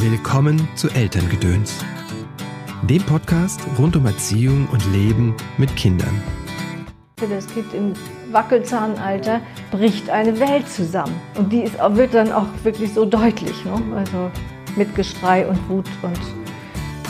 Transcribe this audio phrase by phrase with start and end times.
[0.00, 1.84] Willkommen zu Elterngedöns,
[2.82, 6.22] dem Podcast rund um Erziehung und Leben mit Kindern.
[7.18, 7.94] Für das Kind im
[8.30, 9.40] Wackelzahnalter
[9.72, 11.20] bricht eine Welt zusammen.
[11.36, 13.64] Und die ist, wird dann auch wirklich so deutlich.
[13.64, 13.96] Ne?
[13.96, 14.30] Also
[14.76, 16.20] mit Geschrei und Wut und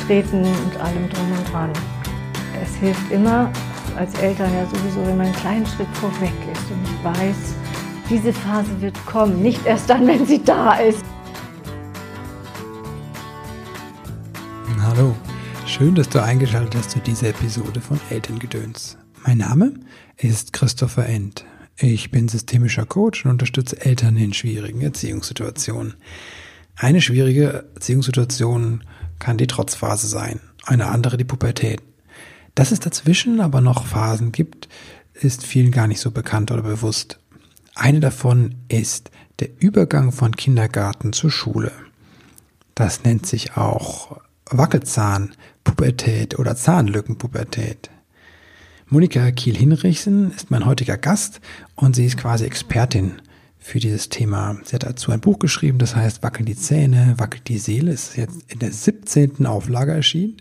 [0.07, 1.71] Treten und allem drum und dran.
[2.63, 3.53] Es hilft immer
[3.99, 7.55] als Eltern ja sowieso, wenn man einen kleinen Schritt vorweg ist und ich weiß,
[8.09, 11.05] diese Phase wird kommen, nicht erst dann, wenn sie da ist.
[14.99, 15.15] Hallo,
[15.65, 18.99] schön, dass du eingeschaltet hast zu dieser Episode von Elterngedöns.
[19.25, 19.75] Mein Name
[20.17, 21.45] ist Christopher End.
[21.77, 25.95] Ich bin systemischer Coach und unterstütze Eltern in schwierigen Erziehungssituationen.
[26.75, 28.83] Eine schwierige Erziehungssituation
[29.21, 31.81] kann die Trotzphase sein, eine andere die Pubertät.
[32.57, 34.69] Dass es dazwischen aber noch Phasen gibt,
[35.15, 37.21] ist vielen gar nicht so bekannt oder bewusst.
[37.77, 41.71] Eine davon ist der Übergang von Kindergarten zur Schule.
[42.75, 44.19] Das nennt sich auch
[44.51, 47.91] Wackelzahnpubertät oder Zahnlückenpubertät.
[48.89, 51.41] Monika Kiel-Hinrichsen ist mein heutiger Gast
[51.75, 53.21] und sie ist quasi Expertin
[53.59, 54.57] für dieses Thema.
[54.65, 58.17] Sie hat dazu ein Buch geschrieben, das heißt Wackeln die Zähne, wackelt die Seele, ist
[58.17, 59.45] jetzt in der 17.
[59.45, 60.39] Auflage erschienen.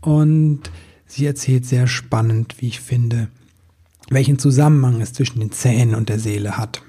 [0.00, 0.70] Und
[1.06, 3.28] sie erzählt sehr spannend, wie ich finde,
[4.08, 6.82] welchen Zusammenhang es zwischen den Zähnen und der Seele hat.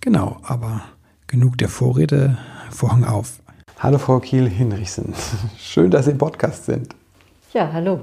[0.00, 0.84] Genau, aber
[1.26, 2.38] genug der Vorrede,
[2.70, 3.40] Vorhang auf.
[3.84, 5.12] Hallo Frau Kiel-Hinrichsen.
[5.58, 6.96] Schön, dass Sie im Podcast sind.
[7.52, 8.00] Ja, hallo.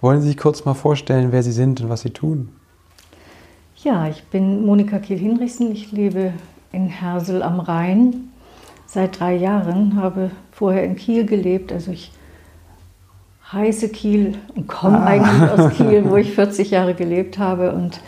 [0.00, 2.50] Wollen Sie sich kurz mal vorstellen, wer Sie sind und was Sie tun?
[3.82, 5.72] Ja, ich bin Monika Kiel-Hinrichsen.
[5.72, 6.32] Ich lebe
[6.70, 8.30] in Hersel am Rhein
[8.86, 11.72] seit drei Jahren, habe vorher in Kiel gelebt.
[11.72, 12.12] Also ich
[13.52, 15.06] heiße Kiel und komme ah.
[15.06, 17.72] eigentlich aus Kiel, wo ich 40 Jahre gelebt habe.
[17.72, 18.00] Und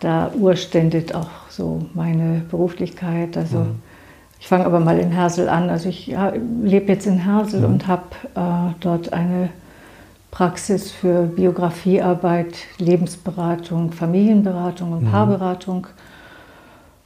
[0.00, 3.38] da urständet auch so meine Beruflichkeit.
[3.38, 3.91] Also mhm
[4.42, 5.70] ich fange aber mal in Hersel an.
[5.70, 6.32] Also ich ja,
[6.64, 7.74] lebe jetzt in Hersel mhm.
[7.74, 8.02] und habe
[8.34, 9.50] äh, dort eine
[10.32, 15.10] Praxis für Biografiearbeit, Lebensberatung, Familienberatung und mhm.
[15.12, 15.86] Paarberatung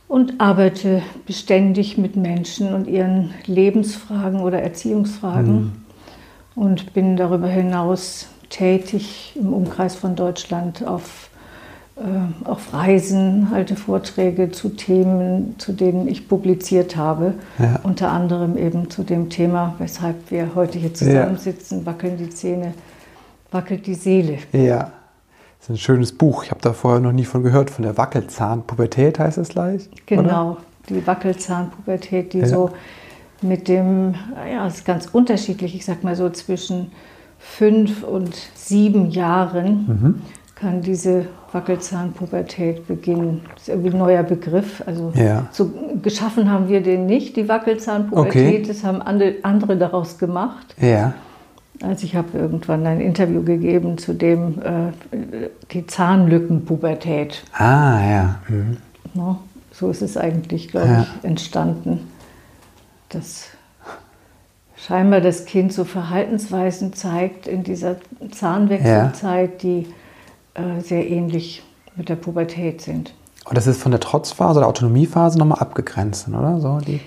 [0.08, 5.72] und arbeite beständig mit Menschen und ihren Lebensfragen oder Erziehungsfragen mhm.
[6.54, 11.25] und bin darüber hinaus tätig im Umkreis von Deutschland auf
[11.96, 17.32] äh, auf Reisen, halte Vorträge zu Themen, zu denen ich publiziert habe.
[17.58, 17.80] Ja.
[17.84, 21.86] Unter anderem eben zu dem Thema, weshalb wir heute hier zusammensitzen, ja.
[21.86, 22.74] wackeln die Zähne,
[23.50, 24.38] wackelt die Seele.
[24.52, 24.92] Ja,
[25.58, 26.44] das ist ein schönes Buch.
[26.44, 29.88] Ich habe da vorher noch nie von gehört, von der Wackelzahnpubertät heißt es gleich.
[30.04, 30.56] Genau, oder?
[30.90, 32.46] die Wackelzahnpubertät, die ja.
[32.46, 32.72] so
[33.40, 34.16] mit dem,
[34.52, 36.92] ja, es ist ganz unterschiedlich, ich sag mal so zwischen
[37.38, 39.86] fünf und sieben Jahren.
[39.86, 40.22] Mhm
[40.56, 43.42] kann diese Wackelzahnpubertät beginnen.
[43.54, 44.82] Das ist irgendwie ein neuer Begriff.
[44.86, 45.46] Also ja.
[45.50, 45.70] so
[46.02, 48.60] geschaffen haben wir den nicht, die Wackelzahnpubertät.
[48.60, 48.64] Okay.
[48.66, 50.74] Das haben andere daraus gemacht.
[50.80, 51.14] Ja.
[51.82, 57.42] Also ich habe irgendwann ein Interview gegeben zu dem äh, die Zahnlückenpubertät.
[57.52, 58.40] Ah ja.
[58.48, 58.76] Mhm.
[59.14, 59.38] No,
[59.72, 61.02] so ist es eigentlich, glaube ja.
[61.02, 62.06] ich, entstanden.
[63.08, 63.48] Dass
[64.76, 67.96] scheinbar das Kind so Verhaltensweisen zeigt in dieser
[68.30, 69.58] Zahnwechselzeit, ja.
[69.58, 69.86] die
[70.56, 71.62] äh, sehr ähnlich
[71.96, 73.14] mit der Pubertät sind.
[73.48, 76.60] Und das ist von der Trotzphase oder Autonomiephase nochmal abgegrenzt, oder?
[76.60, 77.00] So, die,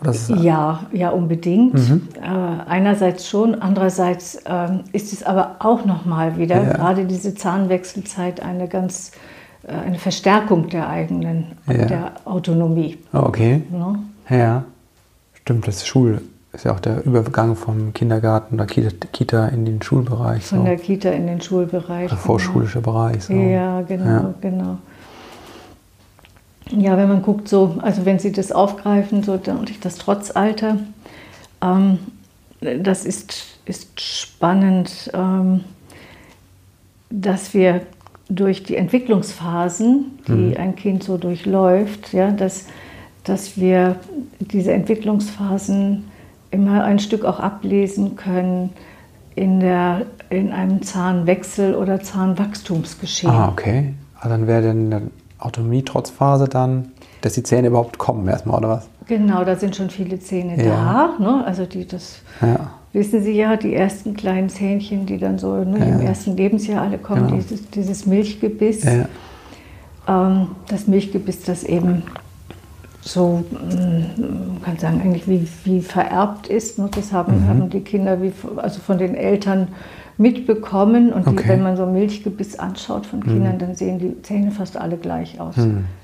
[0.00, 1.74] oder ja, ja, unbedingt.
[1.74, 2.08] Mhm.
[2.20, 2.26] Äh,
[2.68, 6.72] einerseits schon, andererseits äh, ist es aber auch nochmal wieder, ja.
[6.72, 9.12] gerade diese Zahnwechselzeit, eine ganz
[9.62, 11.84] äh, eine Verstärkung der eigenen, ja.
[11.86, 12.98] der Autonomie.
[13.12, 13.62] Oh, okay.
[13.70, 13.98] Ne?
[14.28, 14.64] Ja,
[15.34, 16.20] stimmt, das ist Schul,
[16.58, 20.44] ist ja auch der Übergang vom Kindergarten oder Kita in den Schulbereich.
[20.44, 20.64] Von so.
[20.64, 22.08] der Kita in den Schulbereich.
[22.08, 22.20] Der genau.
[22.20, 23.22] vorschulische Bereich.
[23.22, 23.32] So.
[23.32, 24.34] Ja, genau, ja.
[24.40, 24.78] genau.
[26.70, 29.38] Ja, wenn man guckt, so, also wenn Sie das aufgreifen, so
[29.80, 30.78] das Trotzalter,
[31.62, 32.00] ähm,
[32.60, 35.60] das ist, ist spannend, ähm,
[37.08, 37.82] dass wir
[38.28, 40.56] durch die Entwicklungsphasen, die mhm.
[40.58, 42.66] ein Kind so durchläuft, ja, dass,
[43.22, 43.94] dass wir
[44.40, 46.07] diese Entwicklungsphasen
[46.50, 48.70] immer ein Stück auch ablesen können
[49.34, 53.32] in, der, in einem Zahnwechsel oder Zahnwachstumsgeschehen.
[53.32, 53.94] Ah, okay.
[54.16, 58.88] Also dann wäre denn eine Autonomie-Trotzphase dann, dass die Zähne überhaupt kommen erstmal, oder was?
[59.06, 61.14] Genau, da sind schon viele Zähne ja.
[61.18, 61.24] da.
[61.24, 61.44] Ne?
[61.46, 62.70] Also die, das ja.
[62.92, 65.84] wissen Sie ja, die ersten kleinen Zähnchen, die dann so ne, ja.
[65.86, 67.36] im ersten Lebensjahr alle kommen, genau.
[67.40, 68.84] dieses, dieses Milchgebiss.
[70.06, 72.02] Ähm, das Milchgebiss, das eben
[73.08, 74.20] so, mm,
[74.52, 76.78] man kann sagen, eigentlich wie, wie vererbt ist.
[76.78, 76.90] Ne?
[76.94, 77.48] Das haben, Mhm.
[77.48, 79.68] haben die Kinder wie, also von den Eltern
[80.18, 81.12] mitbekommen.
[81.12, 81.44] Und die, Okay.
[81.44, 81.48] Mhm.
[81.48, 85.54] wenn man so Milchgebiss anschaut von Kindern, dann sehen die Zähne fast alle gleich aus.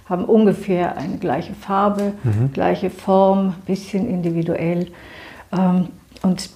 [0.08, 2.52] Haben ungefähr eine gleiche Farbe, Mhm.
[2.52, 4.86] gleiche Form, bisschen individuell.
[5.52, 5.88] Ähm,
[6.22, 6.48] und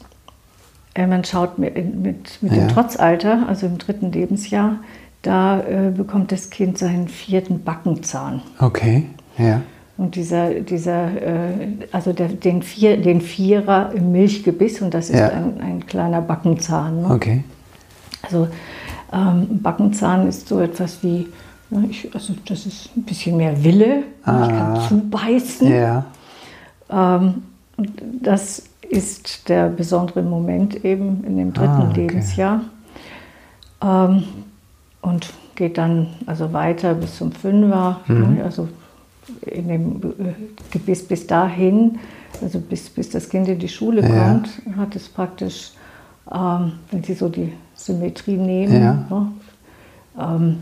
[0.95, 2.59] äh, man schaut mit, mit, mit Ja.
[2.65, 4.77] dem Trotzalter, also im dritten Lebensjahr,
[5.23, 8.41] da äh, bekommt das Kind seinen vierten Backenzahn.
[8.61, 9.05] Okay,
[9.37, 9.61] ja.
[9.99, 11.51] Und dieser, dieser äh,
[11.93, 15.29] also der, den, Vier, den Vierer im Milchgebiss, und das ist Ja.
[15.31, 17.03] ein, ein kleiner Backenzahn.
[17.03, 17.11] Ne?
[17.11, 17.45] Okay.
[18.23, 18.47] Also
[19.13, 21.27] ähm, Backenzahn ist so etwas wie,
[21.71, 24.43] ne, ich, also das ist ein bisschen mehr Wille, Ah.
[24.45, 25.69] ich kann zubeißen.
[25.69, 26.05] Ja.
[26.91, 27.43] Ähm,
[27.77, 27.91] und
[28.23, 32.01] das ist der besondere Moment eben in dem dritten Ah, okay.
[32.07, 32.61] Lebensjahr.
[33.83, 34.23] Ähm,
[35.03, 38.35] und geht dann also weiter bis zum Fünfer, Mhm.
[38.37, 38.69] ne, also
[39.43, 40.33] in dem äh,
[40.71, 41.99] Gebiss bis dahin,
[42.43, 44.09] also bis, bis das Kind in die Schule Ja.
[44.09, 45.73] kommt, hat es praktisch,
[46.33, 48.93] ähm, wenn Sie so die Symmetrie nehmen, Ja.
[49.11, 49.33] ne,
[50.21, 50.57] ähm,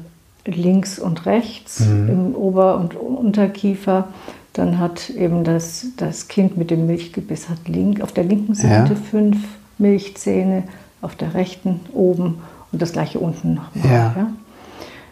[0.47, 2.09] links und rechts Mhm.
[2.09, 4.09] im Ober- und Unterkiefer.
[4.53, 8.95] Dann hat eben das, das Kind mit dem Milchgebiss hat link, auf der linken Seite
[8.95, 9.01] Ja.
[9.11, 9.37] fünf
[9.79, 10.63] Milchzähne,
[11.03, 12.39] auf der rechten oben
[12.73, 13.93] und das gleiche unten nochmal.
[13.93, 14.27] Ja.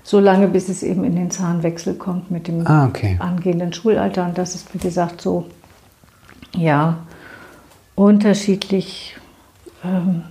[0.07, 3.17] So lange, bis es eben in den Zahnwechsel kommt mit dem Ah, okay.
[3.21, 4.27] angehenden Schulalter.
[4.27, 5.47] Und das ist, wie gesagt, so,
[6.55, 6.99] ja,
[7.95, 9.17] unterschiedlich,
[9.83, 10.23] ähm,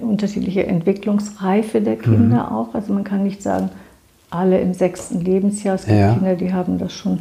[0.00, 2.52] unterschiedliche Entwicklungsreife der Kinder Mhm.
[2.56, 2.74] auch.
[2.74, 3.70] Also man kann nicht sagen,
[4.30, 5.74] alle im sechsten Lebensjahr.
[5.76, 6.12] Es gibt Ja.
[6.14, 7.20] Kinder, die haben das schon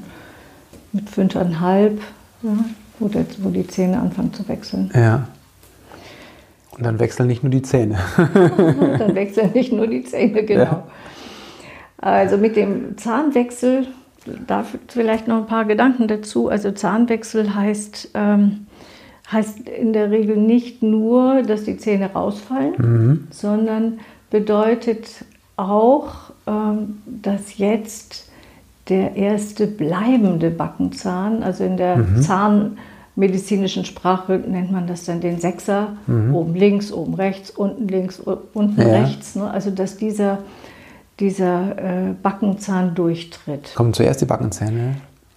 [0.92, 2.00] mit fünfeinhalb,
[2.44, 2.50] ja,
[3.00, 4.92] wo, der, wo die Zähne anfangen zu wechseln.
[4.94, 5.28] Ja.
[6.72, 7.98] Und dann wechseln nicht nur die Zähne.
[8.18, 10.64] Dann wechseln nicht nur die Zähne, genau.
[10.64, 10.84] Ja.
[12.02, 13.88] Also mit dem Zahnwechsel,
[14.48, 16.50] da vielleicht noch ein paar Gedanken dazu.
[16.50, 18.68] Also Zahnwechsel heißt, ähm,
[19.32, 23.28] heißt in der Regel nicht nur, dass die Zähne rausfallen, Mhm.
[23.32, 24.00] sondern
[24.32, 25.26] bedeutet
[25.58, 28.30] auch, ähm, dass jetzt
[28.88, 32.22] der erste bleibende Backenzahn, also in der Mhm.
[33.16, 35.90] zahnmedizinischen Sprache nennt man das dann den Sechser,
[36.34, 38.88] oben links, oben rechts, unten links, unten Mhm.
[38.88, 39.02] Ja.
[39.02, 39.36] rechts.
[39.36, 39.50] Ne?
[39.52, 40.40] Also dass dieser,
[41.20, 43.74] dieser äh, Backenzahn durchtritt.
[43.76, 44.96] Kommen zuerst die Backenzähne.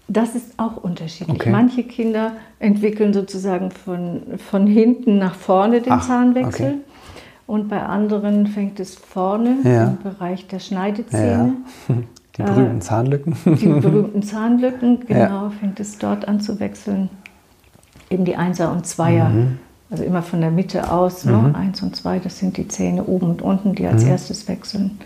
[0.08, 1.36] Das ist auch unterschiedlich.
[1.40, 1.50] Okay.
[1.50, 6.66] Manche Kinder entwickeln sozusagen von, von hinten nach vorne den Ach, Zahnwechsel.
[6.66, 6.74] okay.
[7.46, 9.84] Und bei anderen fängt es vorne Ja.
[9.88, 11.54] im Bereich der Schneidezähne.
[12.36, 13.36] Die berühmten Zahnlücken.
[13.44, 15.52] Die berühmten Zahnlücken, genau, Ja.
[15.60, 17.10] fängt es dort an zu wechseln.
[18.10, 19.28] Eben die Einser und Zweier.
[19.28, 19.58] Mhm.
[19.90, 21.24] Also immer von der Mitte aus.
[21.26, 21.52] Ne?
[21.54, 23.88] Eins und zwei, das sind die Zähne oben und unten, die Mhm.
[23.90, 24.98] als erstes wechseln.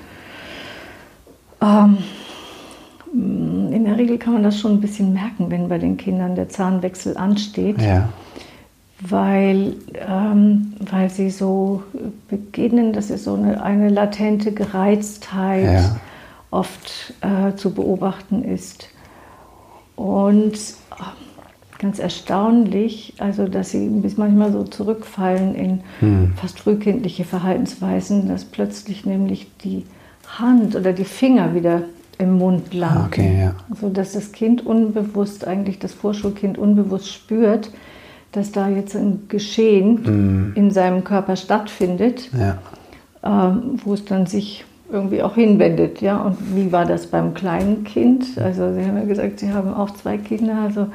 [1.61, 1.99] Ähm,
[3.13, 6.49] in der Regel kann man das schon ein bisschen merken, wenn bei den Kindern der
[6.49, 8.09] Zahnwechsel ansteht, Ja.
[9.01, 11.83] weil, ähm, weil sie so
[12.29, 15.97] beginnen, das ist so eine, eine latente Gereiztheit Ja.
[16.51, 18.89] oft äh, zu beobachten ist.
[19.95, 26.33] Und äh, ganz erstaunlich, also dass sie bis manchmal so zurückfallen in Hm.
[26.37, 29.85] fast frühkindliche Verhaltensweisen, dass plötzlich nämlich die
[30.39, 31.83] Hand oder die Finger wieder
[32.19, 32.99] im Mund landen.
[32.99, 33.55] Ah, okay, ja.
[33.81, 37.71] So dass das Kind unbewusst, eigentlich das Vorschulkind unbewusst spürt,
[38.33, 42.59] dass da jetzt ein Geschehen in seinem Körper stattfindet, Ja.
[43.23, 46.01] ähm, wo es dann sich irgendwie auch hinwendet.
[46.01, 46.19] Ja?
[46.23, 48.25] Und wie war das beim kleinen Kind?
[48.39, 50.59] Also Sie haben ja gesagt, Sie haben auch zwei Kinder.
[50.63, 50.87] Also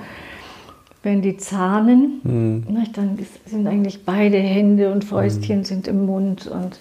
[1.03, 6.47] wenn die zahnen, ne, dann ist, sind eigentlich beide Hände und Fäustchen sind im Mund
[6.47, 6.79] und,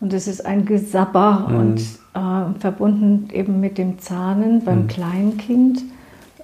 [0.00, 1.80] und es ist ein Gesabber und
[2.14, 5.82] äh, verbunden eben mit dem Zahnen beim kleinen Kind.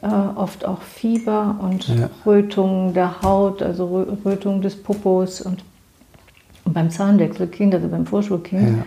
[0.02, 2.10] Äh, oft auch Fieber und Ja.
[2.26, 5.64] Rötungen der Haut, also Rö- Rötungen des Popos und,
[6.64, 8.84] und beim Zahnwechselkind, also beim Vorschulkind,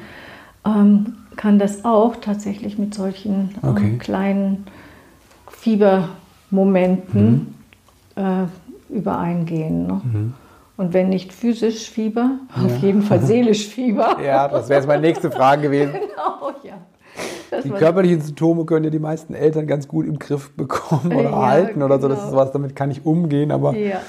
[0.65, 3.97] ähm, kann das auch tatsächlich mit solchen äh, Okay.
[3.97, 4.65] kleinen
[5.47, 7.55] Fiebermomenten
[8.15, 8.43] äh,
[8.93, 9.88] übereingehen.
[9.88, 10.01] Ne?
[10.79, 14.15] Und wenn nicht physisch Fieber, auf jeden Fall seelisch Fieber.
[14.25, 15.91] Ja, das wäre jetzt meine nächste Frage gewesen.
[16.00, 16.77] Genau, ja.
[17.51, 21.24] Das Die körperlichen Symptome können ja die meisten Eltern ganz gut im Griff bekommen oder
[21.24, 22.07] Ja, erhalten oder so.
[22.07, 22.29] Das genau.
[22.29, 23.51] ist was, damit kann ich umgehen.
[23.51, 24.00] Aber Ja.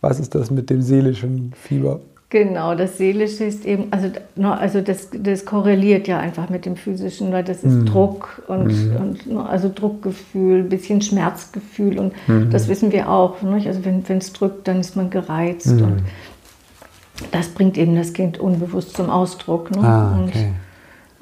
[0.00, 1.98] was ist das mit dem seelischen Fieber?
[2.32, 4.08] Genau, das Seelische ist eben, also,
[4.40, 9.26] also das, das korreliert ja einfach mit dem Physischen, weil das ist Druck und, und
[9.30, 12.14] no, also Druckgefühl, ein bisschen Schmerzgefühl und
[12.50, 13.42] das wissen wir auch.
[13.42, 13.66] Nicht?
[13.66, 16.04] Also wenn es drückt, dann ist man gereizt und
[17.32, 19.70] das bringt eben das Kind unbewusst zum Ausdruck.
[19.70, 19.86] Ne?
[19.86, 20.52] Ah, und, okay.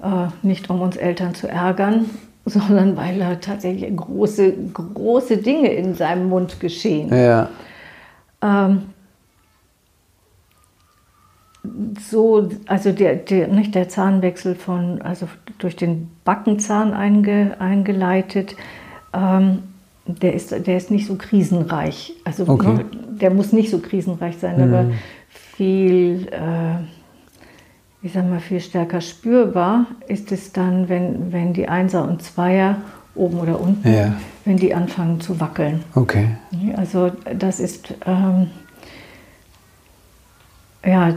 [0.04, 2.04] äh, nicht um uns Eltern zu ärgern,
[2.44, 7.12] sondern weil da tatsächlich große, große Dinge in seinem Mund geschehen.
[7.12, 7.48] Ja.
[8.40, 8.82] Ähm,
[12.10, 18.56] so, also der, der, nicht der Zahnwechsel von, also durch den Backenzahn einge, eingeleitet,
[19.12, 19.58] ähm,
[20.06, 22.14] der, ist, der ist nicht so krisenreich.
[22.24, 22.84] Also Okay.
[23.20, 24.92] der muss nicht so krisenreich sein, aber Mhm.
[25.28, 26.78] viel, äh,
[28.02, 32.76] ich sag mal, viel stärker spürbar ist es dann, wenn, wenn die Einser und Zweier
[33.14, 34.14] oben oder unten, Ja.
[34.46, 35.82] wenn die anfangen zu wackeln.
[35.94, 36.28] Okay.
[36.76, 38.46] Also das ist, ähm,
[40.84, 41.14] ja,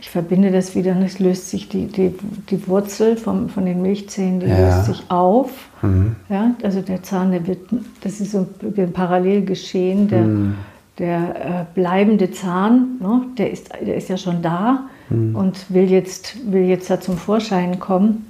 [0.00, 2.14] ich verbinde das wieder, es löst sich die, die,
[2.50, 4.58] die Wurzel vom, von den Milchzähnen, die Ja.
[4.58, 5.50] löst sich auf.
[5.82, 6.16] Mhm.
[6.28, 7.60] Ja, also der Zahn, der wird,
[8.02, 10.54] das ist so ein Parallelgeschehen, der, Mhm.
[10.98, 15.36] der äh, bleibende Zahn, ne, der, ist, der ist ja schon da Mhm.
[15.36, 18.26] und will jetzt, will jetzt da zum Vorschein kommen.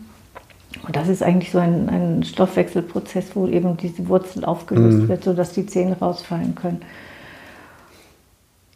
[0.87, 5.09] Und das ist eigentlich so ein, ein Stoffwechselprozess, wo eben diese Wurzel aufgelöst Mhm.
[5.09, 6.81] wird, sodass die Zähne rausfallen können.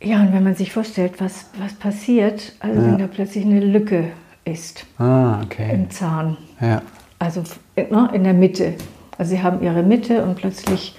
[0.06, 2.86] Ja, und wenn man sich vorstellt, was, was passiert, also Ja.
[2.86, 4.04] wenn da plötzlich eine Lücke
[4.44, 5.68] ist Ah, okay.
[5.74, 6.80] im Zahn, Ja.
[7.18, 8.74] also f- ne, in der Mitte.
[9.18, 10.94] Also sie haben ihre Mitte und plötzlich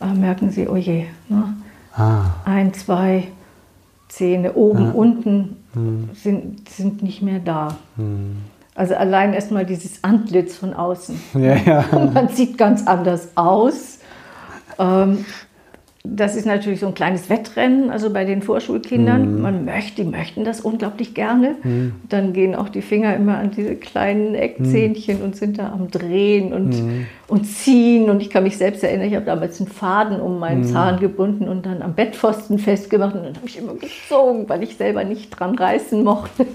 [0.00, 1.54] äh, merken sie, oh je, ne,
[1.96, 2.26] Ah.
[2.44, 3.24] ein, zwei
[4.08, 4.90] Zähne oben, Ja.
[4.92, 6.10] unten Mhm.
[6.14, 7.76] sind, sind nicht mehr da.
[7.96, 8.36] Mhm.
[8.74, 11.20] Also allein erstmal dieses Antlitz von außen.
[11.34, 11.84] Ja, ja.
[12.14, 13.98] Man sieht ganz anders aus.
[14.78, 15.24] Ähm,
[16.04, 19.40] das ist natürlich so ein kleines Wettrennen, also bei den Vorschulkindern.
[19.40, 21.54] Man möchte, die möchten das unglaublich gerne.
[22.08, 26.52] Dann gehen auch die Finger immer an diese kleinen Eckzähnchen und sind da am Drehen
[26.52, 26.74] und,
[27.28, 28.10] und ziehen.
[28.10, 31.48] Und ich kann mich selbst erinnern, ich habe damals einen Faden um meinen Zahn gebunden
[31.48, 33.14] und dann am Bettpfosten festgemacht.
[33.14, 36.46] Und dann habe ich immer gezogen, weil ich selber nicht dran reißen mochte.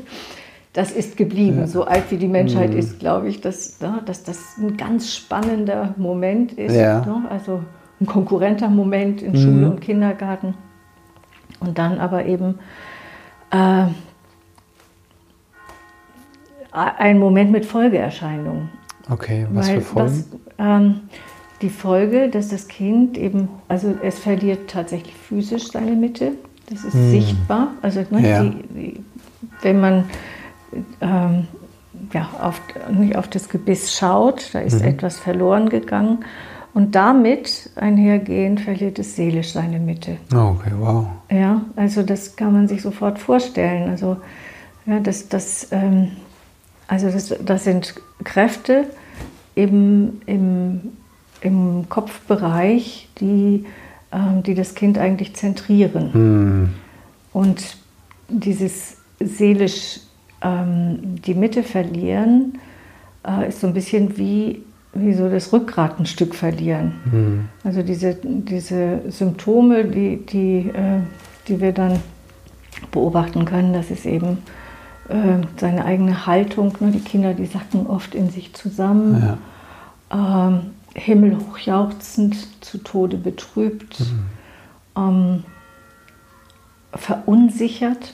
[0.74, 1.68] Das ist geblieben.
[1.68, 5.96] So alt wie die Menschheit ist, glaube ich, dass, ja, dass das ein ganz spannender
[5.98, 6.76] Moment ist.
[6.76, 7.06] Ja.
[7.06, 7.24] ne?
[7.30, 7.62] Also
[8.00, 10.54] ein konkurrenter Moment in Schule und Kindergarten.
[11.60, 12.60] Und dann aber eben
[13.52, 13.86] äh,
[16.72, 18.70] ein Moment mit Folgeerscheinungen.
[19.10, 20.26] Okay, was Weil für Folgen?
[20.58, 21.00] was, ähm,
[21.62, 26.34] die Folge, dass das Kind eben, also es verliert tatsächlich physisch seine Mitte.
[26.70, 27.70] Das ist sichtbar.
[27.82, 28.30] Also ne.
[28.30, 28.44] Ja.
[28.44, 29.04] die, die,
[29.62, 30.04] wenn man
[31.02, 31.48] ähm,
[32.14, 32.62] ja, auf,
[32.92, 34.68] nicht auf das Gebiss schaut, da Mhm.
[34.68, 36.20] ist etwas verloren gegangen.
[36.78, 40.18] Und damit einhergehend verliert es seelisch seine Mitte.
[40.32, 41.08] Oh, okay, wow.
[41.32, 43.90] Ja, also das kann man sich sofort vorstellen.
[43.90, 44.18] Also,
[44.86, 46.12] ja, das, das, ähm,
[46.86, 48.86] also das, das sind Kräfte
[49.56, 50.92] eben im,
[51.42, 53.66] im Kopfbereich, die,
[54.12, 56.14] ähm, die das Kind eigentlich zentrieren.
[56.14, 56.74] Hm.
[57.34, 57.78] Und
[58.30, 60.02] dieses seelisch
[60.44, 62.60] ähm, die Mitte verlieren,
[63.28, 64.62] äh, ist so ein bisschen wie,
[64.94, 66.94] wie so das Rückgrat ein Stück verlieren.
[67.12, 67.46] Hm.
[67.64, 71.02] Also diese, diese Symptome, die, die, äh,
[71.48, 72.00] die wir dann
[72.92, 74.40] beobachten können, das ist eben
[75.10, 76.74] äh, seine eigene Haltung.
[76.80, 76.92] Ne?
[76.92, 79.38] Die Kinder, die sacken oft in sich zusammen,
[80.12, 80.48] Ja.
[80.50, 80.60] ähm,
[80.96, 84.04] himmelhoch jauchzend, zu Tode betrübt,
[84.96, 85.44] ähm,
[86.94, 88.14] verunsichert.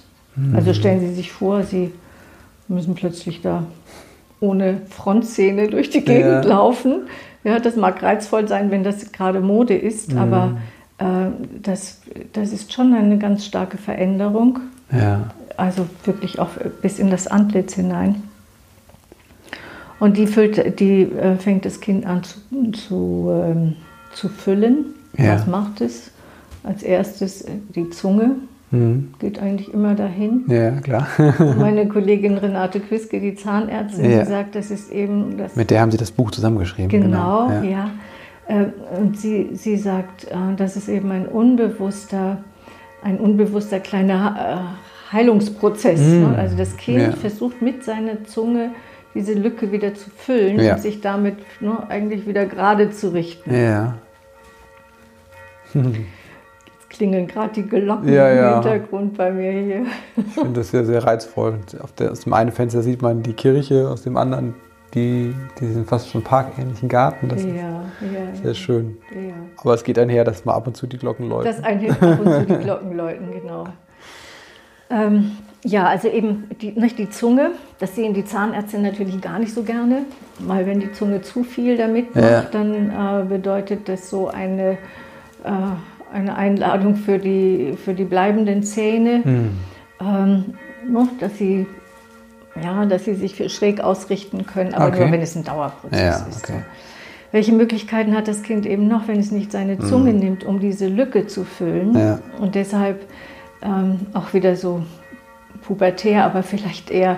[0.53, 1.93] Also stellen Sie sich vor, Sie
[2.67, 3.63] müssen plötzlich da
[4.43, 6.41] ohne Frontzähne durch die Gegend Ja.
[6.43, 7.07] laufen.
[7.43, 10.57] Ja, das mag reizvoll sein, wenn das gerade Mode ist, aber
[10.97, 11.03] äh,
[11.61, 12.01] das,
[12.33, 14.59] das ist schon eine ganz starke Veränderung.
[14.91, 15.31] Ja.
[15.57, 16.49] Also wirklich auch
[16.81, 18.23] bis in das Antlitz hinein.
[19.99, 22.39] Und die, füllt, die äh, fängt das Kind an zu,
[22.71, 23.75] zu, ähm,
[24.13, 24.85] zu füllen.
[25.17, 25.35] Ja.
[25.35, 26.11] Was macht es?
[26.63, 28.31] Als erstes äh, die Zunge,
[28.73, 29.13] Hm.
[29.19, 30.45] geht eigentlich immer dahin.
[30.47, 31.07] Ja, klar.
[31.59, 34.23] Meine Kollegin Renate Quiske, die Zahnärztin, Ja.
[34.23, 35.55] die sagt, das ist eben das.
[35.55, 36.89] Mit der haben Sie das Buch zusammengeschrieben.
[36.89, 37.61] genau, ja.
[37.63, 37.89] ja.
[38.47, 38.65] Äh,
[38.99, 42.43] Und sie, sie sagt, äh, das ist eben ein unbewusster,
[43.03, 44.65] ein unbewusster kleiner
[45.11, 45.99] äh, Heilungsprozess.
[46.01, 46.21] Mm.
[46.31, 46.35] ne?
[46.37, 47.11] Also das Kind Ja.
[47.11, 48.71] versucht mit seiner Zunge
[49.13, 50.73] diese Lücke wieder zu füllen Ja.
[50.73, 53.53] und sich damit ne, eigentlich wieder gerade zu richten.
[53.55, 53.93] Ja.
[56.93, 58.53] klingeln gerade die Glocken Ja, im ja.
[58.53, 59.85] Hintergrund bei mir hier.
[60.15, 61.59] Ich finde das sehr, sehr reizvoll.
[61.99, 64.53] Der, aus dem einen Fenster sieht man die Kirche, aus dem anderen
[64.93, 67.27] die, diesen fast schon parkähnlichen Garten.
[67.27, 68.97] Das ja, ist ja, sehr schön.
[69.11, 69.33] ja.
[69.57, 71.51] Aber es geht einher, dass mal ab und zu die Glocken läuten.
[71.51, 73.65] Das ein ab und zu die Glocken läuten, genau.
[74.89, 75.31] Ähm,
[75.63, 79.63] ja, also eben die, nicht die Zunge, das sehen die Zahnärzte natürlich gar nicht so
[79.63, 80.03] gerne,
[80.39, 84.77] weil wenn die Zunge zu viel damit macht, dann äh, bedeutet das so eine,
[85.43, 85.49] äh,
[86.13, 89.49] eine Einladung für die, für die bleibenden Zähne, Hm.
[90.01, 90.45] ähm,
[91.19, 91.65] dass sie
[92.61, 94.99] ja, dass sie sich schräg ausrichten können, aber Okay.
[94.99, 96.43] nur wenn es ein Dauerprozess Ja, ist.
[96.43, 96.59] okay.
[97.31, 100.87] welche Möglichkeiten hat das Kind eben noch, wenn es nicht seine Zunge nimmt, um diese
[100.87, 101.97] Lücke zu füllen?
[101.97, 102.19] Ja.
[102.39, 103.07] Und deshalb
[103.63, 104.83] ähm, auch wieder so
[105.65, 107.17] pubertär, aber vielleicht eher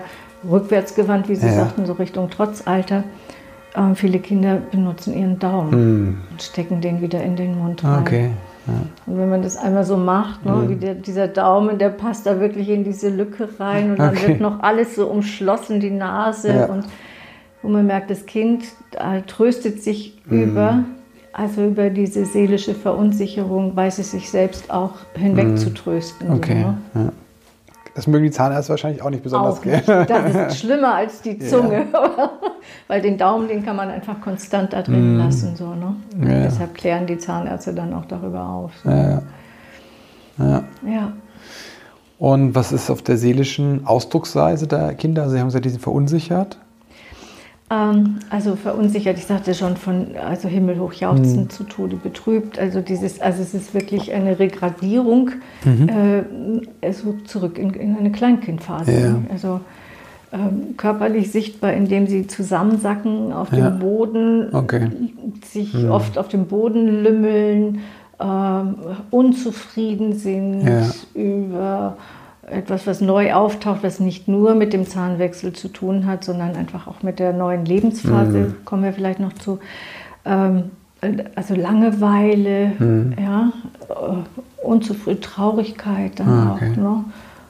[0.49, 1.53] rückwärtsgewandt, wie Sie Ja.
[1.53, 3.03] sagten, so Richtung Trotzalter.
[3.75, 6.17] Ähm, viele Kinder benutzen ihren Daumen Hm.
[6.31, 8.01] und stecken den wieder in den Mund Ah, rein.
[8.03, 8.29] Okay.
[8.67, 8.73] Ja.
[9.05, 10.69] Und wenn man das einmal so macht, ne, Mhm.
[10.69, 14.27] wie der, dieser Daumen, der passt da wirklich in diese Lücke rein und dann Okay.
[14.29, 16.49] wird noch alles so umschlossen, die Nase.
[16.53, 16.65] Ja.
[16.65, 16.85] Und
[17.61, 18.63] wo man merkt, das Kind
[19.27, 20.43] tröstet sich Mhm.
[20.43, 20.83] über,
[21.33, 26.27] also über diese seelische Verunsicherung, weiß es sich selbst auch hinweg zu trösten.
[26.27, 26.37] so, Mhm.
[26.39, 26.65] Okay.
[26.93, 27.11] ne?
[27.95, 28.01] Ja.
[28.01, 30.05] Das mögen die Zahnärzte wahrscheinlich auch nicht besonders gerne.
[30.05, 31.87] Das ist schlimmer als die Zunge.
[32.87, 35.55] Weil den Daumen, den kann man einfach konstant da drin lassen.
[35.55, 35.95] So, ne?
[36.19, 36.43] Ja.
[36.43, 38.71] Deshalb klären die Zahnärzte dann auch darüber auf.
[38.83, 38.89] So.
[38.89, 39.21] Ja, ja.
[40.37, 40.63] Ja.
[40.85, 41.13] Ja.
[42.19, 45.23] Und was ist auf der seelischen Ausdrucksweise der Kinder?
[45.23, 46.57] Also Sie haben gesagt, die sind verunsichert.
[47.71, 50.97] Ähm, also verunsichert, ich sagte schon von also himmelhoch Mhm.
[50.99, 52.59] jauchzend zu Tode betrübt.
[52.59, 55.31] Also dieses, also es ist wirklich eine Regradierung
[55.63, 55.89] Mhm.
[56.81, 56.91] äh,
[57.25, 58.91] zurück in, in eine Kleinkindphase.
[58.91, 59.15] Ja.
[59.31, 59.61] Also
[60.31, 63.69] ähm, körperlich sichtbar, indem sie zusammensacken auf Ja.
[63.69, 64.89] dem Boden, Okay.
[65.43, 67.79] sich oft auf dem Boden lümmeln,
[68.19, 68.75] ähm,
[69.11, 70.91] unzufrieden sind Ja.
[71.15, 71.97] über
[72.49, 76.87] etwas, was neu auftaucht, was nicht nur mit dem Zahnwechsel zu tun hat, sondern einfach
[76.87, 78.55] auch mit der neuen Lebensphase, Mhm.
[78.65, 79.59] kommen wir vielleicht noch zu.
[80.25, 80.65] Ähm,
[81.35, 83.13] also Langeweile, Mhm.
[83.21, 83.51] ja,
[83.89, 86.71] äh, Unzufrieden, Traurigkeit dann Ah, okay.
[86.73, 86.77] auch.
[86.77, 87.03] Ne?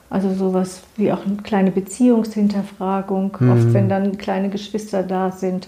[0.10, 3.52] Also sowas wie auch eine kleine Beziehungshinterfragung, Mhm.
[3.52, 5.68] oft wenn dann kleine Geschwister da sind.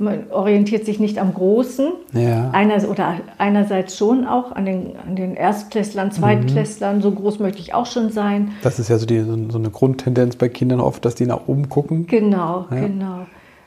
[0.00, 2.50] Man orientiert sich nicht am Großen, Ja.
[2.52, 7.74] einer, oder einerseits schon auch an den, an den Erstklässlern, Zweitklässlern, so groß möchte ich
[7.74, 8.52] auch schon sein.
[8.62, 11.68] Das ist ja so, die, so eine Grundtendenz bei Kindern oft, dass die nach oben
[11.68, 12.06] gucken.
[12.06, 12.76] Genau, Ja.
[12.80, 13.18] genau.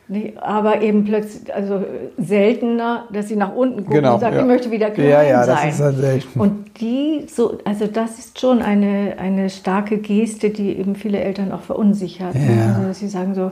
[0.07, 1.85] Nee, aber eben plötzlich, also
[2.17, 4.41] seltener, dass sie nach unten gucken Genau, und sagen, ja.
[4.41, 5.69] ich möchte wieder klein Ja, ja, das sein.
[5.69, 6.39] ist halt selten.
[6.39, 11.51] Und die, so, also das ist schon eine, eine starke Geste, die eben viele Eltern
[11.53, 12.35] auch verunsichert.
[12.35, 12.57] ne?
[12.59, 12.65] Ja.
[12.75, 13.51] Also, dass sie sagen so,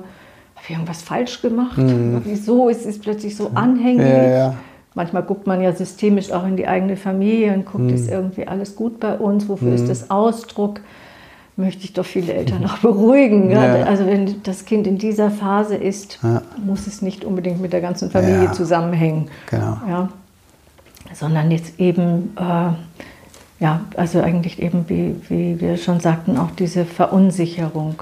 [0.60, 1.78] habe ich irgendwas falsch gemacht?
[2.26, 4.06] Wieso ist es plötzlich so anhänglich?
[4.08, 4.14] Mhm.
[4.14, 4.54] Ja, ja.
[4.96, 7.94] Manchmal guckt man ja systemisch auch in die eigene Familie und guckt, Mhm.
[7.94, 9.48] ist irgendwie alles gut bei uns?
[9.48, 10.82] Wofür ist das Ausdruck?
[11.56, 13.52] Möchte ich doch viele Eltern auch beruhigen.
[13.52, 13.84] Ja.
[13.84, 16.20] Also wenn das Kind in dieser Phase ist,
[16.66, 19.78] muss es nicht unbedingt mit der ganzen Familie zusammenhängen Genau.
[19.88, 20.10] ja,
[21.14, 26.86] sondern jetzt eben, äh, ja, also eigentlich eben, wie, wie wir schon sagten, auch diese
[26.86, 28.02] Verunsicherung.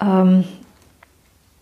[0.00, 0.44] Ähm,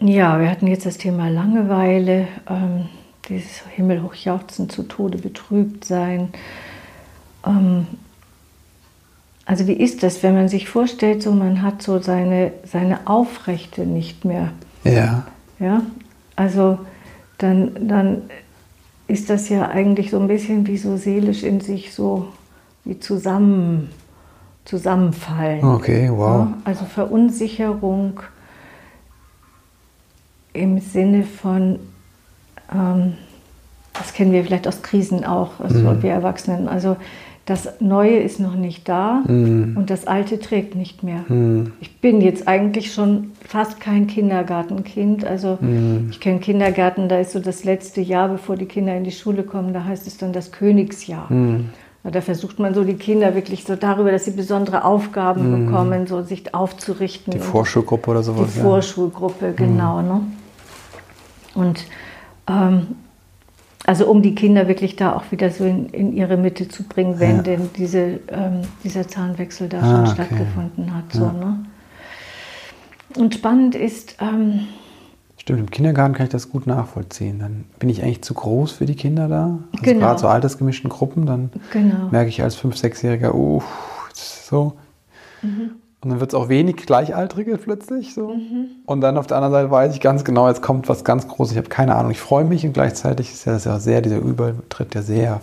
[0.00, 2.88] ja, wir hatten jetzt das Thema Langeweile, ähm,
[3.28, 6.30] dieses Himmelhochjauchzen zu Tode betrübt sein.
[7.46, 7.86] Ähm,
[9.46, 13.82] also wie ist das, wenn man sich vorstellt, so man hat so seine, seine Aufrechte
[13.82, 14.52] nicht mehr
[14.84, 15.24] Ja.
[15.58, 15.82] ja,
[16.36, 16.78] also
[17.38, 18.22] dann, dann
[19.08, 22.28] ist das ja eigentlich so ein bisschen wie so seelisch in sich so
[22.84, 23.90] wie zusammen,
[24.64, 25.64] zusammenfallen.
[25.64, 26.46] Okay, wow.
[26.46, 28.20] Ja, also Verunsicherung
[30.52, 31.78] im Sinne von,
[32.72, 33.14] ähm,
[33.94, 36.68] das kennen wir vielleicht aus Krisen auch, also wir Erwachsenen.
[36.68, 36.96] Also
[37.46, 41.24] das Neue ist noch nicht da und das Alte trägt nicht mehr.
[41.80, 45.24] Ich bin jetzt eigentlich schon fast kein Kindergartenkind.
[45.24, 45.58] Also
[46.10, 49.42] ich kenne Kindergarten, da ist so das letzte Jahr, bevor die Kinder in die Schule
[49.42, 51.26] kommen, da heißt es dann das Königsjahr.
[52.04, 56.06] Ja, Da versucht man so die Kinder wirklich so darüber, dass sie besondere Aufgaben bekommen,
[56.06, 57.32] so sich aufzurichten.
[57.32, 58.52] Die Vorschulgruppe oder sowas.
[58.52, 58.64] die ja.
[58.64, 60.02] Vorschulgruppe, genau.
[60.02, 60.20] Ne?
[61.54, 61.84] Und
[62.48, 62.88] ähm,
[63.86, 67.18] also um die Kinder wirklich da auch wieder so in, in ihre Mitte zu bringen,
[67.18, 67.42] wenn Ja.
[67.42, 70.10] denn diese, ähm, dieser Zahnwechsel da Ah, schon okay.
[70.14, 71.12] stattgefunden hat.
[71.12, 71.64] So, ne?
[73.16, 74.60] Und spannend ist, ähm,
[75.38, 77.38] Stimmt, im Kindergarten kann ich das gut nachvollziehen.
[77.38, 79.58] Dann bin ich eigentlich zu groß für die Kinder da.
[79.72, 80.00] Also Genau.
[80.00, 82.08] gerade so altersgemischten Gruppen, dann genau.
[82.10, 83.62] merke ich als 5-, 6-Jähriger, uh,
[84.12, 84.74] so.
[85.40, 85.70] Mhm.
[86.02, 88.28] Und dann wird es auch wenig Gleichaltrige plötzlich so.
[88.30, 88.68] Mhm.
[88.86, 91.52] Und dann auf der anderen Seite weiß ich ganz genau, jetzt kommt was ganz Großes.
[91.52, 92.10] Ich habe keine Ahnung.
[92.10, 95.40] Ich freue mich und gleichzeitig ist ja das ja sehr, dieser Übertritt ja sehr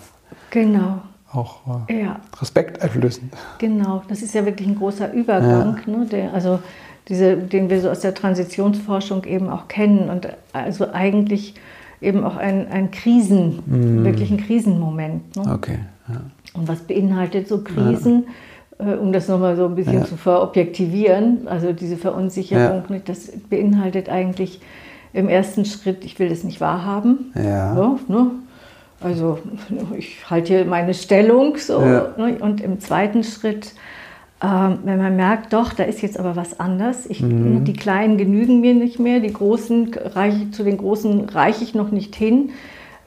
[0.50, 1.00] Genau.
[1.32, 2.20] auch äh, Ja.
[2.42, 3.32] Respekt einflößend.
[3.60, 6.60] Genau, das ist ja wirklich ein großer Übergang, ne, der, also
[7.08, 11.54] diese, den wir so aus der Transitionsforschung eben auch kennen und also eigentlich
[12.02, 13.64] eben auch ein, ein Krisen,
[14.04, 15.36] wirklich ein Krisenmoment.
[15.36, 15.54] Ne?
[15.54, 15.80] Okay.
[16.10, 16.22] Ja.
[16.54, 18.32] Und was beinhaltet so Krisen, äh,
[18.80, 20.06] um das nochmal so ein bisschen Ja.
[20.06, 22.96] zu verobjektivieren, also diese Verunsicherung, Ja.
[22.96, 24.62] ne, das beinhaltet eigentlich
[25.14, 27.32] im ersten Schritt, ich will das nicht wahrhaben.
[27.36, 27.76] Ja.
[27.76, 28.32] Ja, ne?
[29.02, 29.40] Also
[29.98, 31.80] ich halte hier meine Stellung so.
[31.80, 32.38] Ne?
[32.40, 33.74] Und im zweiten Schritt
[34.44, 37.08] ähm, wenn man merkt, doch, da ist jetzt aber was anders.
[37.08, 37.64] Ich, mhm.
[37.64, 41.90] Die Kleinen genügen mir nicht mehr, die Großen reiche, zu den Großen reiche ich noch
[41.90, 42.52] nicht hin.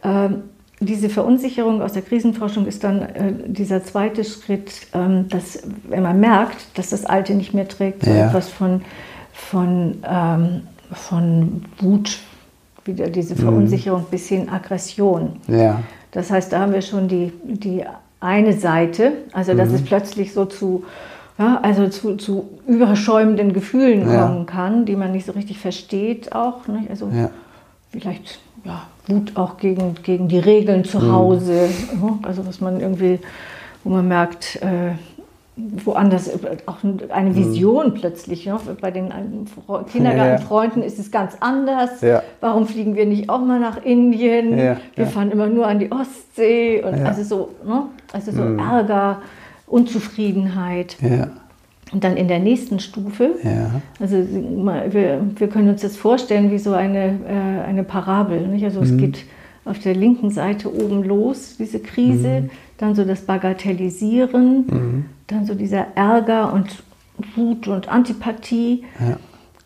[0.02, 0.42] Ähm,
[0.80, 6.18] diese Verunsicherung aus der Krisenforschung ist dann äh, dieser zweite Schritt, ähm, dass wenn man
[6.18, 8.28] merkt, dass das Alte nicht mehr trägt, so ja.
[8.28, 8.80] etwas von,
[9.32, 12.18] von, ähm, von Wut,
[12.86, 13.40] wieder diese mhm.
[13.40, 14.10] Verunsicherung mhm.
[14.10, 15.36] bis hin Aggression.
[15.48, 15.82] Ja.
[16.12, 17.84] Das heißt, da haben wir schon die, die
[18.18, 19.74] eine Seite, also dass mhm.
[19.76, 20.84] es plötzlich so zu
[21.38, 24.26] ja, also zu, zu überschäumenden Gefühlen ja.
[24.26, 26.68] kommen kann, die man nicht so richtig versteht auch.
[26.68, 26.90] Nicht?
[26.90, 27.10] Also
[27.90, 31.12] vielleicht ja, Wut auch gegen, gegen die Regeln zu mhm.
[31.12, 32.20] Hause, mhm.
[32.22, 33.18] also was man irgendwie,
[33.84, 34.92] wo man merkt, äh,
[35.84, 36.30] woanders
[36.66, 36.78] auch
[37.10, 37.36] eine mhm.
[37.36, 37.94] Vision mhm.
[37.94, 38.46] plötzlich.
[38.46, 38.58] Ne?
[38.80, 39.12] Bei den
[39.92, 42.00] Kindergartenfreunden ist es ganz anders.
[42.00, 42.22] Ja.
[42.40, 44.58] Warum fliegen wir nicht auch mal nach Indien?
[44.58, 44.76] Ja.
[44.94, 46.82] Wir fahren immer nur an die Ostsee.
[46.82, 47.84] Und also so, ne?
[48.12, 48.58] also so mhm.
[48.58, 49.20] Ärger.
[49.66, 50.96] Unzufriedenheit.
[51.00, 51.28] Ja.
[51.92, 53.80] Und dann in der nächsten Stufe, ja.
[53.98, 58.46] also wir, wir können uns das vorstellen wie so eine, äh, eine Parabel.
[58.46, 58.64] Nicht?
[58.64, 58.86] Also mhm.
[58.86, 59.24] es geht
[59.64, 62.50] auf der linken Seite oben los, diese Krise, mhm.
[62.78, 65.04] dann so das Bagatellisieren, mhm.
[65.26, 66.82] dann so dieser Ärger und
[67.34, 68.84] Wut und Antipathie.
[69.00, 69.16] Ja.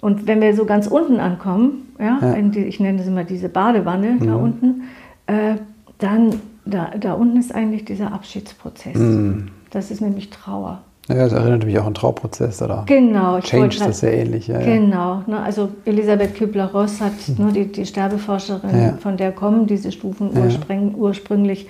[0.01, 2.41] Und wenn wir so ganz unten ankommen, ja, ja.
[2.41, 4.43] Die, ich nenne das immer diese Badewanne da mhm.
[4.43, 4.83] unten,
[5.27, 5.57] äh,
[5.99, 8.97] dann da, da unten ist eigentlich dieser Abschiedsprozess.
[8.97, 9.49] Mhm.
[9.71, 10.83] Das ist nämlich Trauer.
[11.09, 14.49] Ja, das erinnert mich auch an Trauerprozess oder genau, Change, das ist ja ähnlich.
[14.49, 17.47] Ja, genau, ne, also Elisabeth Kübler-Ross hat, mhm.
[17.47, 18.93] ne, die, die Sterbeforscherin, ja.
[18.95, 21.69] von der kommen diese Stufen ursprünglich, ursprünglich,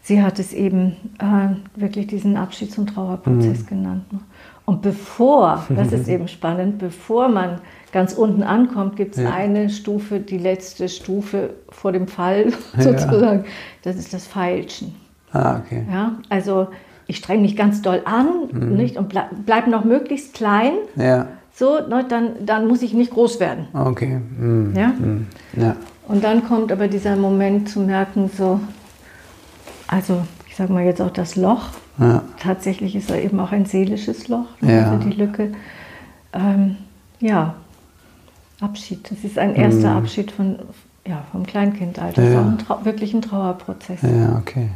[0.00, 3.66] sie hat es eben äh, wirklich diesen Abschieds- und Trauerprozess mhm.
[3.66, 4.12] genannt.
[4.12, 4.20] Ne.
[4.64, 7.60] Und bevor, das ist eben spannend, bevor man
[7.92, 12.46] ganz unten ankommt, gibt es eine Stufe, die letzte Stufe vor dem Fall
[12.78, 13.44] sozusagen,
[13.82, 14.94] das ist das Feilschen.
[15.32, 15.84] Ah, okay.
[15.90, 16.68] Ja, also
[17.10, 18.76] ich strenge mich ganz doll an mhm.
[18.76, 20.72] nicht, und bleib, bleib noch möglichst klein.
[20.96, 21.26] Ja.
[21.52, 23.66] So, ne, dann, dann muss ich nicht groß werden.
[23.74, 24.20] Okay.
[24.38, 24.74] Mhm.
[24.76, 24.88] Ja?
[24.88, 25.26] Mhm.
[25.56, 25.76] ja?
[26.06, 28.60] Und dann kommt aber dieser Moment zu merken, so,
[29.88, 31.70] also ich sage mal jetzt auch das Loch.
[31.98, 32.22] Ja.
[32.38, 34.90] Tatsächlich ist er eben auch ein seelisches Loch, ne, ja.
[34.90, 35.52] also die Lücke.
[36.32, 36.76] Ähm,
[37.18, 37.54] ja,
[38.60, 39.10] Abschied.
[39.10, 39.98] Das ist ein erster mhm.
[39.98, 40.56] Abschied von,
[41.06, 42.22] ja, vom Kleinkindalter.
[42.22, 42.28] Ja.
[42.42, 44.00] Das ist auch ein wirklich ein Trauerprozess.
[44.02, 44.68] Ja, okay.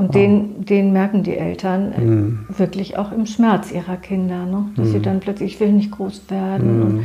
[0.00, 2.46] Und den, den merken die Eltern mm.
[2.56, 4.70] wirklich auch im Schmerz ihrer Kinder, ne?
[4.74, 4.92] dass mm.
[4.92, 6.78] sie dann plötzlich, ich will nicht groß werden.
[6.78, 6.82] Mm.
[6.82, 7.04] Und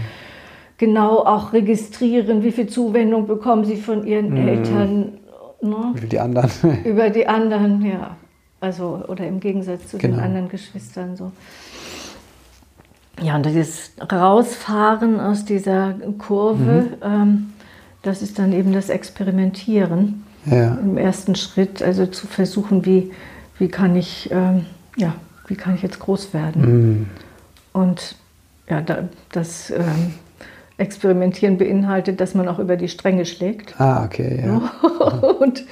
[0.78, 4.48] genau auch registrieren, wie viel Zuwendung bekommen sie von ihren mm.
[4.48, 5.14] Eltern.
[5.62, 5.94] Ne?
[5.94, 6.50] Über die anderen.
[6.86, 8.16] Über die anderen, ja.
[8.62, 10.16] Also, oder im Gegensatz zu genau.
[10.16, 11.34] den anderen Geschwistern so.
[13.22, 16.88] Ja, und dieses Rausfahren aus dieser Kurve, mhm.
[17.04, 17.54] ähm,
[18.04, 20.76] das ist dann eben das Experimentieren ja.
[20.76, 23.12] im ersten Schritt, also zu versuchen, wie,
[23.60, 24.66] wie kann ich, ähm,
[24.98, 25.16] ja,
[25.48, 26.62] wie kann ich jetzt groß werden.
[26.62, 27.06] Mhm.
[27.74, 28.16] Und
[28.70, 30.14] ja, da, das ähm,
[30.78, 33.80] Experimentieren beinhaltet, dass man auch über die Stränge schlägt.
[33.80, 34.58] Ah, okay, ja.
[35.40, 35.64] und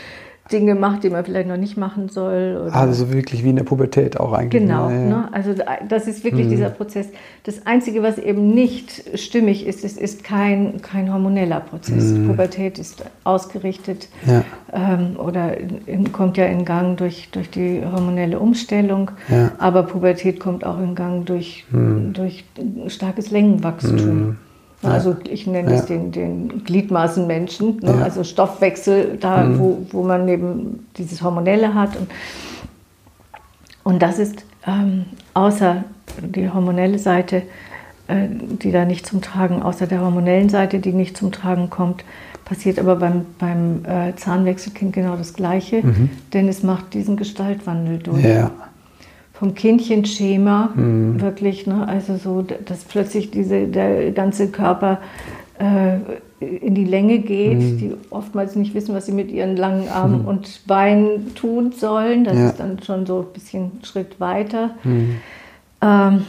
[0.53, 2.69] Dinge macht, die man vielleicht noch nicht machen soll.
[2.71, 4.61] also wirklich wie in der Pubertät auch eigentlich.
[4.61, 5.05] Genau, ja, ja.
[5.05, 5.29] Ne?
[5.31, 5.55] also
[5.89, 6.51] das ist wirklich mhm.
[6.51, 7.07] dieser Prozess.
[7.43, 12.11] Das Einzige, was eben nicht stimmig ist, es ist kein, kein hormoneller Prozess.
[12.11, 12.27] Mhm.
[12.27, 14.43] Pubertät ist ausgerichtet ja.
[14.71, 19.11] ähm, oder in, kommt ja in Gang durch, durch die hormonelle Umstellung,
[19.57, 22.13] aber Pubertät kommt auch in Gang durch, mhm.
[22.13, 22.45] durch
[22.87, 24.37] starkes Längenwachstum.
[24.83, 24.91] Mhm.
[24.91, 25.77] Also ich nenne ja.
[25.77, 27.95] es den, den Gliedmaßenmenschen, ne?
[27.97, 28.03] ja.
[28.03, 29.59] also Stoffwechsel, da mhm.
[29.59, 31.95] wo, wo man eben dieses Hormonelle hat.
[31.95, 32.09] Und,
[33.83, 35.83] und das ist ähm, außer
[36.21, 37.43] die hormonelle Seite,
[38.07, 42.03] äh, die da nicht zum Tragen, außer der hormonellen Seite, die nicht zum Tragen kommt,
[42.45, 46.09] passiert aber beim, beim äh, Zahnwechselkind genau das Gleiche, mhm.
[46.33, 48.23] denn es macht diesen Gestaltwandel durch.
[48.23, 48.51] Ja
[49.43, 51.19] vom Kindchenschema, mhm.
[51.19, 51.85] wirklich, ne?
[51.85, 54.99] also so, dass plötzlich diese, der ganze Körper
[55.59, 55.97] äh,
[56.39, 57.77] in die Länge geht, mhm.
[57.77, 60.27] die oftmals nicht wissen, was sie mit ihren langen Armen mhm.
[60.29, 62.23] und Beinen tun sollen.
[62.23, 62.47] Das ja.
[62.47, 64.69] ist dann schon so ein bisschen einen Schritt weiter.
[64.85, 65.15] Mhm.
[65.81, 66.21] Ähm,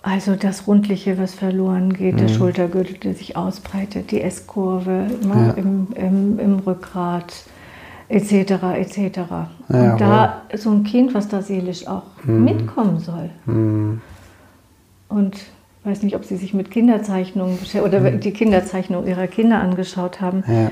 [0.00, 2.34] also das Rundliche, was verloren geht, der mhm.
[2.34, 5.50] Schultergürtel, der sich ausbreitet, die S-Kurve ne, ja.
[5.54, 7.42] im, im, im Rückgrat
[8.08, 8.52] etc.
[8.76, 8.98] etc.
[9.68, 10.60] Ja, und da wow.
[10.60, 12.44] so ein Kind, was da seelisch auch mhm.
[12.44, 13.30] mitkommen soll.
[13.46, 14.00] Mhm.
[15.08, 18.20] Und ich weiß nicht, ob Sie sich mit Kinderzeichnungen oder mhm.
[18.20, 20.42] die Kinderzeichnung Ihrer Kinder angeschaut haben.
[20.46, 20.70] Ja.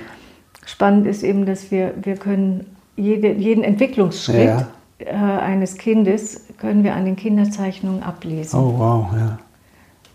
[0.66, 2.66] Spannend ist eben, dass wir, wir können
[2.96, 4.66] jede, jeden Entwicklungsschritt ja.
[4.98, 8.58] äh, eines Kindes können wir an den Kinderzeichnungen ablesen.
[8.58, 9.38] Oh wow, ja.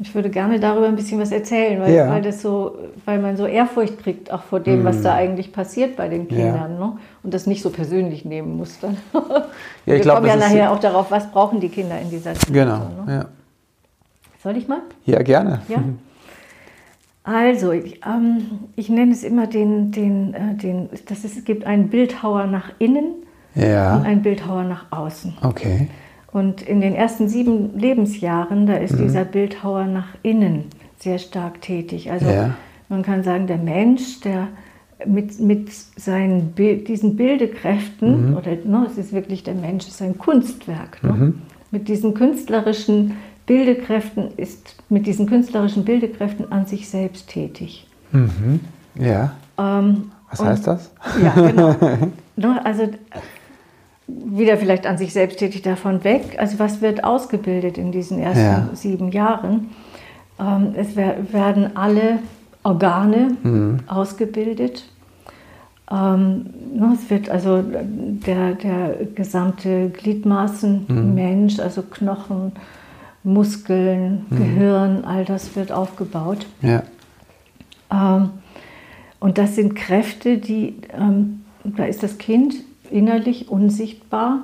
[0.02, 2.10] Ich würde gerne darüber ein bisschen was erzählen, weil, ja.
[2.10, 5.20] weil, das so, weil man so Ehrfurcht kriegt, auch vor dem, was da mhm.
[5.20, 6.74] eigentlich passiert bei den Kindern.
[6.74, 6.86] Ja.
[6.86, 6.98] Ne?
[7.22, 8.98] Und das nicht so persönlich nehmen muss dann.
[9.86, 12.54] Ja, ich Wir kommen ja nachher auch darauf, was brauchen die Kinder in dieser Zeit.
[12.54, 13.06] Genau, ne?
[13.08, 13.26] ja.
[14.44, 14.82] Soll ich mal?
[15.06, 15.62] Ja, gerne.
[15.68, 15.84] Ja.
[17.24, 21.66] Also, ich, ähm, ich nenne es immer den, den, äh, den das ist, es gibt
[21.66, 23.16] einen Bildhauer nach innen
[23.56, 23.98] Ja.
[23.98, 25.38] und einen Bildhauer nach außen.
[25.42, 25.90] Okay.
[26.32, 28.82] Und in den ersten sieben Lebensjahren, da Mhm.
[28.86, 30.66] ist dieser Bildhauer nach innen
[31.00, 32.12] sehr stark tätig.
[32.12, 32.54] Also Ja.
[32.88, 34.48] man kann sagen, der Mensch, der
[35.06, 38.38] mit, mit seinen diesen Bildekräften, Mhm.
[38.38, 41.02] oder ne, es ist wirklich der Mensch, ist ein Kunstwerk.
[41.04, 41.12] Ne?
[41.14, 41.42] Mhm.
[41.72, 43.14] Mit diesen künstlerischen
[43.46, 47.88] Bildekräften ist mit diesen künstlerischen Bildekräften an sich selbst tätig.
[48.12, 48.60] Mhm.
[48.96, 49.32] Ja.
[49.58, 50.92] Ähm, Was heißt das?
[51.24, 51.76] Ja, genau.
[52.36, 52.84] Ne, also
[54.26, 56.38] wieder vielleicht an sich selbst tätig davon weg.
[56.38, 58.70] Also was wird ausgebildet in diesen ersten Ja.
[58.74, 59.70] sieben Jahren?
[60.40, 62.20] Ähm, es wer- werden alle
[62.64, 64.86] Organe ausgebildet.
[65.92, 66.46] Ähm,
[66.76, 72.52] ne, es wird also der, der gesamte Gliedmaßenmensch, also Knochen,
[73.24, 76.46] Muskeln, Gehirn, all das wird aufgebaut.
[76.62, 76.84] Ja.
[77.92, 78.30] Ähm,
[79.20, 82.56] und das sind Kräfte, die, ähm, da ist das Kind
[82.92, 84.40] innerlich unsichtbar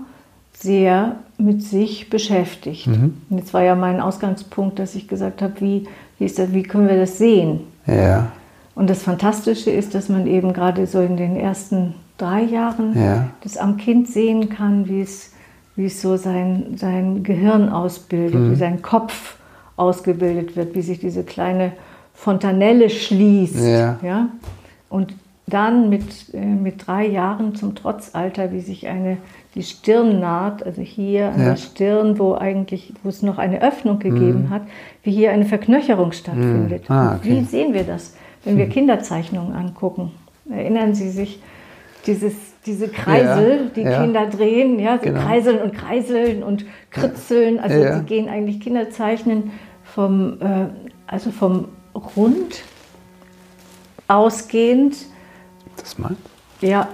[0.53, 2.87] sehr mit sich beschäftigt.
[2.87, 6.63] Und jetzt war ja mein Ausgangspunkt, dass ich gesagt habe, wie, wie, ist das, wie
[6.63, 7.61] können wir das sehen?
[7.85, 8.31] Ja.
[8.73, 13.27] Und das Fantastische ist, dass man eben gerade so in den ersten drei Jahren Ja.
[13.43, 15.33] das am Kind sehen kann, wie es,
[15.75, 19.35] wie es so sein, sein Gehirn ausbildet, wie sein Kopf
[19.75, 21.73] ausgebildet wird, wie sich diese kleine
[22.13, 23.59] Fontanelle schließt.
[23.59, 23.99] Ja.
[24.01, 24.29] Ja?
[24.89, 25.13] Und
[25.47, 29.17] dann mit, äh, mit drei Jahren zum Trotzalter, wie sich eine,
[29.53, 31.49] die Stirnnaht, also hier an Ja.
[31.49, 34.63] der Stirn, wo eigentlich, wo es noch eine Öffnung gegeben hat,
[35.03, 36.89] wie hier eine Verknöcherung stattfindet.
[36.89, 37.29] Ah, Und okay.
[37.29, 40.11] Wie sehen wir das, wenn wir Kinderzeichnungen angucken?
[40.49, 41.39] Erinnern Sie sich,
[42.07, 42.33] dieses,
[42.65, 44.01] diese Kreisel, Ja, die ja.
[44.01, 45.21] Kinder drehen, ja, so Genau.
[45.21, 47.59] kreiseln und kreiseln und kritzeln.
[47.59, 47.97] Also Ja.
[47.99, 49.51] sie gehen eigentlich Kinderzeichnen
[49.83, 50.67] vom, äh,
[51.07, 51.67] also vom
[52.15, 52.63] Rund
[54.07, 54.95] ausgehend
[55.77, 56.15] Das mal.
[56.61, 56.87] ja,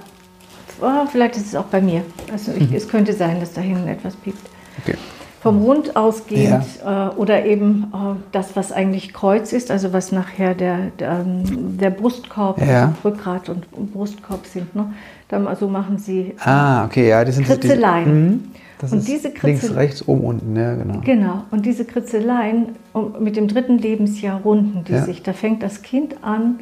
[0.82, 2.04] oh, vielleicht ist es auch bei mir.
[2.32, 4.50] Also ich, es könnte sein, dass da hinten etwas piept.
[4.84, 4.96] Okay.
[5.42, 7.98] Vom Rund ausgehend äh, oder eben äh,
[8.32, 12.90] das, was eigentlich Kreuz ist, also was nachher der, der, ähm, der Brustkorb, Ja.
[12.90, 14.76] also Rückgrat und Brustkorb sind.
[14.76, 14.94] Ne?
[15.30, 18.06] Dann, also machen sie Ah, okay, ja, die sind Kritzeleien.
[18.06, 18.44] Die, Mhm.
[18.78, 21.00] das Und diese links, Kritzel- rechts, oben, unten, ja, genau.
[21.04, 22.76] Genau, und diese Kritzeleien
[23.20, 25.04] mit dem dritten Lebensjahr runden die Ja.
[25.06, 25.24] sich.
[25.24, 26.60] Da fängt das Kind an,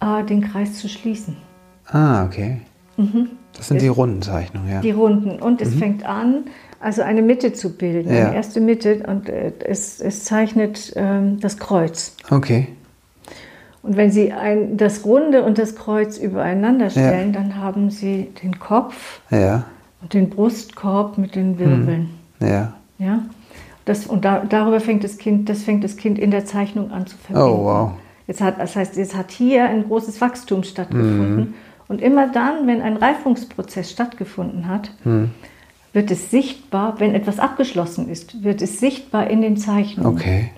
[0.00, 1.36] äh, den Kreis zu schließen.
[1.90, 2.60] Ah, okay.
[3.56, 4.78] Das sind die Rundenzeichnungen, ja.
[4.78, 4.82] Mhm.
[4.82, 5.40] Die Runden.
[5.40, 6.44] Und es fängt an,
[6.80, 8.26] also eine Mitte zu bilden, Ja.
[8.26, 9.02] eine erste Mitte.
[9.06, 12.14] Und äh, es, es zeichnet ähm, das Kreuz.
[12.30, 12.68] Okay.
[13.82, 18.58] Und wenn Sie ein, das Runde und das Kreuz übereinander stellen, dann haben Sie den
[18.58, 19.64] Kopf Ja,
[20.02, 22.10] und den Brustkorb mit den Wirbeln.
[22.40, 22.74] ja.
[22.98, 23.22] Ja?
[23.84, 27.06] Das, und da, darüber fängt das Kind, das fängt das Kind in der Zeichnung an
[27.06, 27.48] zu verbinden.
[27.60, 27.90] Oh, wow.
[28.26, 31.54] Jetzt hat, das heißt, jetzt hat hier ein großes Wachstum stattgefunden.
[31.88, 34.90] Und immer dann, wenn ein Reifungsprozess stattgefunden hat,
[35.94, 40.12] wird es sichtbar, wenn etwas abgeschlossen ist, wird es sichtbar in den Zeichnungen.
[40.18, 40.50] Okay.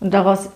[0.00, 0.50] Und daraus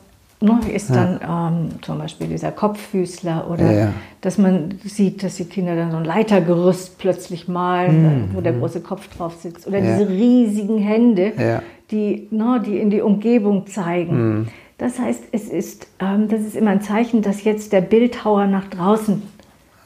[0.74, 3.92] ist dann ähm, zum Beispiel dieser Kopffüßler oder Ja, ja.
[4.22, 8.52] dass man sieht, dass die Kinder dann so ein Leitergerüst plötzlich malen, äh, wo der
[8.52, 9.66] große Kopf drauf sitzt.
[9.68, 9.84] Oder Mhm.
[9.86, 9.96] Ja.
[9.98, 11.62] diese riesigen Hände, Ja.
[11.92, 14.16] die, ne, die in die Umgebung zeigen.
[14.40, 14.48] Mhm.
[14.78, 18.66] Das heißt, es ist, ähm, das ist immer ein Zeichen, dass jetzt der Bildhauer nach
[18.66, 19.22] draußen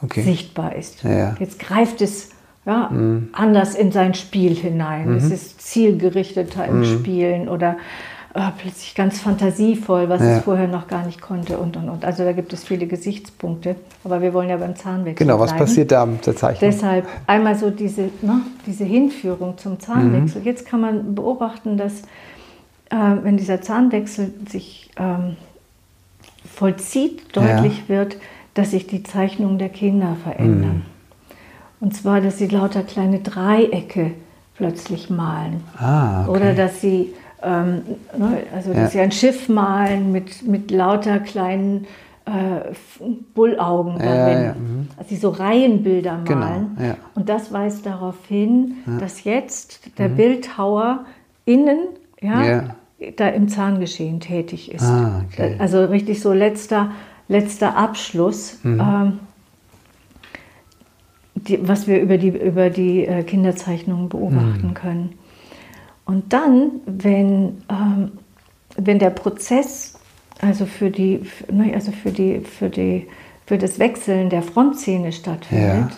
[0.03, 0.21] Okay.
[0.21, 1.03] sichtbar ist.
[1.03, 1.35] Ja.
[1.39, 2.29] Jetzt greift es
[2.65, 2.91] ja,
[3.31, 5.15] anders in sein Spiel hinein.
[5.15, 7.77] Es ist zielgerichteter im Spielen oder
[8.33, 10.37] äh, plötzlich ganz fantasievoll, was Ja.
[10.37, 12.03] es vorher noch gar nicht konnte und und und.
[12.03, 13.77] Also da gibt es viele Gesichtspunkte.
[14.03, 15.65] Aber wir wollen ja beim Zahnwechsel Genau, was bleiben.
[15.65, 16.69] passiert da mit der Zeichnung?
[16.69, 20.41] Deshalb einmal so diese, ne, diese Hinführung zum Zahnwechsel.
[20.43, 22.01] Jetzt kann man beobachten, dass
[22.89, 25.37] äh, wenn dieser Zahnwechsel sich ähm,
[26.53, 28.17] vollzieht, deutlich wird,
[28.57, 30.83] dass sich die Zeichnungen der Kinder verändern.
[31.79, 34.11] Und zwar, dass sie lauter kleine Dreiecke
[34.55, 35.61] plötzlich malen.
[35.77, 36.31] Ah, okay.
[36.31, 37.81] Oder dass sie, ähm,
[38.17, 38.81] ne, also Ja.
[38.81, 41.85] dass sie ein Schiff malen mit, mit lauter kleinen
[42.25, 42.73] äh,
[43.35, 44.43] Bullaugen Ja, darin.
[44.43, 44.87] ja, mhm.
[44.97, 46.77] Dass sie so Reihenbilder Genau, malen.
[46.81, 46.95] ja.
[47.15, 51.05] Und das weist darauf hin, dass jetzt der Bildhauer
[51.45, 51.79] innen
[52.21, 52.43] ja, Mhm.
[52.99, 53.07] Ja.
[53.15, 54.83] da im Zahngeschehen tätig ist.
[54.83, 55.55] Ah, okay.
[55.59, 56.91] Also richtig so letzter,
[57.27, 58.59] letzter Abschluss.
[58.63, 58.79] Mhm.
[58.79, 59.19] Ähm,
[61.35, 65.13] die, was wir über die, über die äh, Kinderzeichnungen beobachten können.
[66.03, 68.11] Und dann, wenn, ähm,
[68.75, 69.99] wenn der Prozess,
[70.41, 73.07] also für, die, f- ne, also für, die, für, die,
[73.45, 75.97] für das Wechseln der Frontzähne stattfindet, Ja.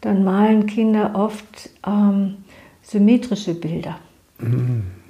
[0.00, 2.36] dann malen Kinder oft ähm,
[2.82, 3.98] symmetrische Bilder.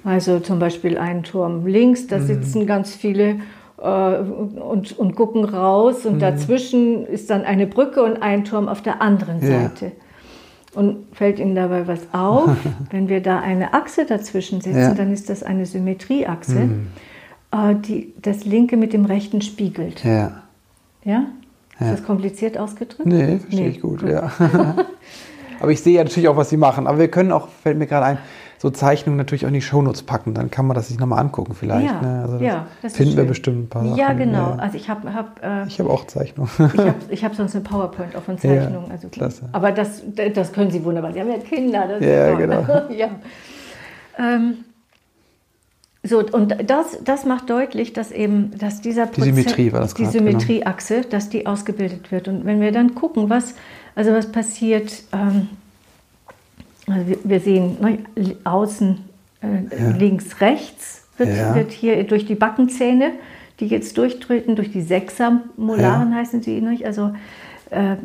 [0.03, 3.37] Also zum Beispiel ein Turm links, da sitzen ganz viele
[3.81, 9.01] und, und gucken raus und dazwischen ist dann eine Brücke und ein Turm auf der
[9.01, 9.61] anderen Ja.
[9.61, 9.91] Seite.
[10.73, 12.49] Und fällt Ihnen dabei was auf?
[12.91, 14.93] Wenn wir da eine Achse dazwischen setzen, Ja.
[14.93, 16.69] dann ist das eine Symmetrieachse,
[17.51, 20.03] äh, die das linke mit dem rechten spiegelt.
[20.05, 20.43] Ja.
[21.03, 21.25] Ja?
[21.79, 21.91] Ist Ja.
[21.91, 23.05] das kompliziert ausgedrückt?
[23.05, 24.09] Nee, verstehe Nee, ich gut, gut.
[24.09, 24.31] ja.
[25.59, 26.87] Aber ich sehe ja natürlich auch, was sie machen.
[26.87, 28.17] Aber wir können auch, fällt mir gerade ein,
[28.61, 30.35] so Zeichnungen natürlich auch in die Shownotes packen.
[30.35, 31.87] Dann kann man das sich nochmal angucken vielleicht.
[31.87, 32.21] Ja, ne?
[32.21, 33.97] also das ja, das finden wir bestimmt ein paar Sachen.
[33.97, 34.51] Ja, genau.
[34.51, 34.55] Ja.
[34.57, 36.51] Also ich habe hab, äh, Ich habe auch Zeichnungen.
[36.59, 38.85] Ich habe ich hab sonst eine PowerPoint auch von Zeichnungen.
[38.85, 39.49] Ja, also, klasse.
[39.51, 40.03] Aber das,
[40.35, 41.11] das können Sie wunderbar.
[41.11, 41.87] Sie haben ja Kinder.
[41.87, 42.63] Das Ja, genau.
[42.95, 43.09] ja.
[44.19, 44.57] Ähm,
[46.03, 50.03] so, und das, das macht deutlich, dass eben, dass dieser Die Symmetrie war das die
[50.03, 50.11] genau.
[50.11, 52.27] Symmetrieachse, dass die ausgebildet wird.
[52.27, 53.55] Und wenn wir dann gucken, was,
[53.95, 55.49] also was passiert, ähm,
[56.87, 57.99] also wir, sehen ne,
[58.43, 58.97] außen
[59.41, 59.47] äh,
[59.79, 59.89] Ja.
[59.97, 61.55] links, rechts wird, Ja.
[61.55, 63.11] wird hier durch die Backenzähne,
[63.59, 66.17] die jetzt durchtreten, durch die Sechsermolaren Ja.
[66.17, 66.85] heißen sie, nicht?
[66.85, 67.11] also
[67.69, 67.95] äh,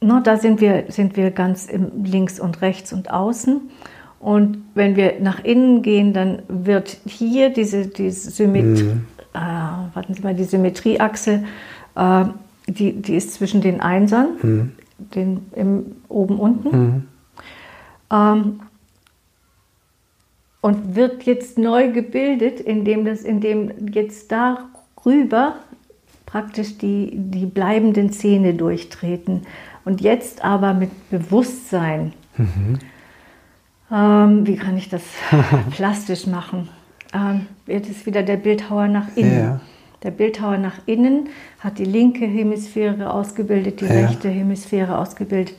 [0.00, 3.60] ne, da sind wir, sind wir ganz im links und rechts und außen.
[4.20, 9.04] Und wenn wir nach innen gehen, dann wird hier diese, diese Symmetrie, Mhm.
[9.34, 9.38] äh,
[9.94, 11.44] warten Sie mal, die Symmetrieachse,
[11.96, 12.24] äh,
[12.66, 14.72] die, die ist zwischen den Einsern, Mhm.
[15.14, 17.08] den, im, oben unten.
[18.12, 18.60] Ähm,
[20.60, 25.56] und wird jetzt neu gebildet, indem, das, indem jetzt darüber
[26.24, 29.42] praktisch die, die bleibenden Zähne durchtreten.
[29.84, 32.14] Und jetzt aber mit Bewusstsein.
[33.92, 35.02] Ähm, wie kann ich das
[35.70, 36.68] plastisch machen?
[37.12, 39.38] Ähm, jetzt ist wieder der Bildhauer nach innen.
[39.38, 39.60] Ja.
[40.02, 41.28] Der Bildhauer nach innen
[41.60, 44.06] hat die linke Hemisphäre ausgebildet, die Ja.
[44.06, 45.54] rechte Hemisphäre ausgebildet,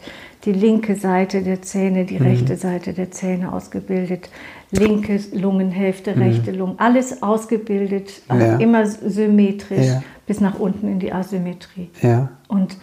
[0.46, 2.08] die linke Seite der Zähne, Mhm.
[2.08, 4.30] die rechte Seite der Zähne ausgebildet,
[4.72, 6.22] linke Lungenhälfte, Mhm.
[6.22, 8.58] rechte Lungen, alles ausgebildet, Ja.
[8.58, 10.04] immer symmetrisch Ja.
[10.28, 11.90] bis nach unten in die Asymmetrie.
[12.02, 12.30] Ja.
[12.48, 12.78] Und,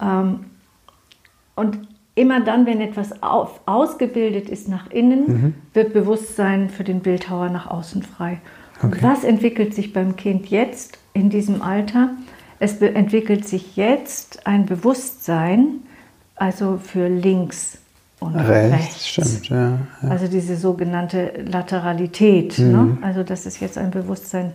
[0.00, 0.40] ähm,
[1.54, 1.78] und
[2.14, 5.54] immer dann, wenn etwas auf, ausgebildet ist nach innen, Mhm.
[5.74, 8.40] wird Bewusstsein für den Bildhauer nach außen frei.
[8.82, 9.02] Und Okay.
[9.02, 12.10] was entwickelt sich beim Kind jetzt in diesem Alter?
[12.58, 15.80] Es entwickelt sich jetzt ein Bewusstsein,
[16.42, 17.78] also für links
[18.20, 19.08] und Rechts, rechts.
[19.08, 19.78] stimmt, ja.
[20.02, 20.08] ja.
[20.08, 22.58] Also diese sogenannte Lateralität.
[22.58, 22.72] Mhm.
[22.72, 22.98] Ne?
[23.02, 24.52] Also dass es jetzt ein Bewusstsein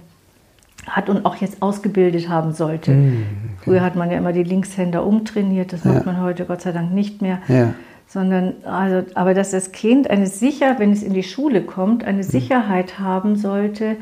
[0.86, 2.92] hat und auch jetzt ausgebildet haben sollte.
[2.92, 3.26] Mhm,
[3.64, 6.12] Früher hat man ja immer die Linkshänder umtrainiert, das macht Ja.
[6.14, 7.40] man heute Gott sei Dank nicht mehr.
[7.50, 7.74] Ja.
[8.08, 12.08] Sondern, also, aber dass das Kind eine sicher, wenn es in die Schule kommt, Mhm.
[12.08, 13.98] eine Sicherheit haben sollte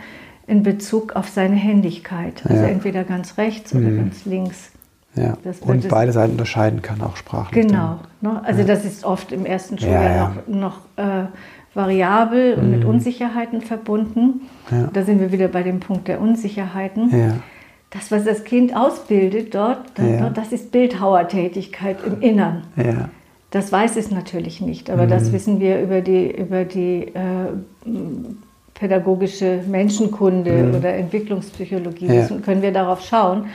[0.46, 2.44] in Bezug auf seine Händigkeit.
[2.48, 3.98] Also entweder ganz rechts oder Mhm.
[3.98, 4.70] ganz links.
[5.16, 5.38] Ja.
[5.66, 7.68] Und beide Seiten unterscheiden kann, auch sprachlich.
[7.68, 8.00] Genau.
[8.22, 8.42] Ne?
[8.44, 10.34] Also das ist oft im ersten Schuljahr Ja, ja.
[10.48, 10.58] noch,
[10.98, 11.26] noch äh,
[11.74, 14.42] variabel und mit Unsicherheiten verbunden.
[14.70, 14.78] Mhm.
[14.78, 14.90] Ja.
[14.94, 17.12] Da sind wir wieder bei dem Punkt der Unsicherheiten.
[17.12, 17.20] Dann.
[17.20, 17.34] Ja.
[17.92, 20.20] Das, was das Kind ausbildet dort, da- Ja.
[20.22, 22.64] dort das ist Bildhauertätigkeit im Innern.
[22.76, 23.10] Ja.
[23.52, 25.10] Das weiß es natürlich nicht, aber Mhm.
[25.10, 27.92] das wissen wir über die, über die äh,
[28.74, 32.06] pädagogische Menschenkunde oder Entwicklungspsychologie.
[32.08, 32.14] Mhm.
[32.14, 32.28] Ja.
[32.28, 33.46] Das können wir darauf schauen.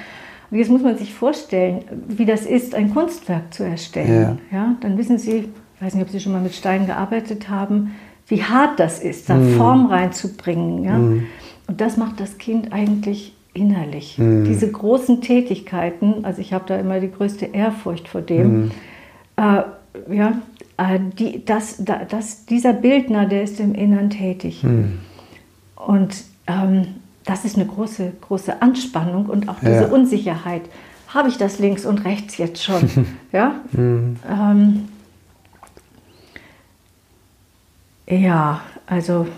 [0.51, 4.41] Und jetzt muss man sich vorstellen, wie das ist, ein Kunstwerk zu erstellen.
[4.51, 4.75] Ja.
[4.81, 7.93] dann wissen Sie, ich weiß nicht, ob Sie schon mal mit Stein gearbeitet haben,
[8.27, 9.57] wie hart das ist, da Mhm.
[9.57, 10.85] Form reinzubringen.
[10.85, 10.97] Ja?
[10.97, 14.19] Und das macht das Kind eigentlich innerlich.
[14.19, 14.45] Mhm.
[14.45, 18.65] Diese großen Tätigkeiten, also ich habe da immer die größte Ehrfurcht vor dem.
[18.65, 18.71] Mhm.
[19.37, 19.63] Äh,
[20.15, 20.43] ja,
[20.77, 24.63] äh, die, das, da, das, dieser Bildner, der ist im Innern tätig.
[24.63, 24.99] Mhm.
[25.77, 26.87] Und ähm,
[27.31, 29.87] das ist eine große, große Anspannung und auch diese Ja.
[29.87, 30.63] Unsicherheit.
[31.07, 32.91] Habe ich das links und rechts jetzt schon?
[33.33, 33.61] ja?
[33.71, 34.17] Mhm.
[34.29, 34.89] Ähm,
[38.09, 39.29] ja, also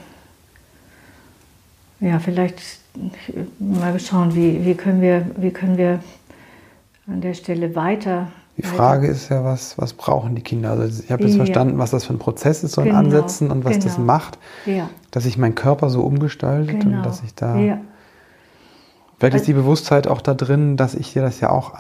[2.00, 2.62] ja, vielleicht
[3.58, 6.00] mal schauen, wie, wie, können wir, wie können wir
[7.06, 8.32] an der Stelle weiter.
[8.56, 10.70] Die Frage ist ja, was, was brauchen die Kinder?
[10.72, 11.38] Also ich habe jetzt Ja.
[11.44, 14.06] verstanden, was das für ein Prozess ist, so in Genau, Ansätzen und was das genau.
[14.06, 16.98] macht, Ja, dass sich mein Körper so umgestaltet genau.
[16.98, 17.56] und dass ich da.
[17.56, 17.78] ja,
[19.18, 21.74] Vielleicht ist die Bewusstheit auch da drin, dass ich dir das ja auch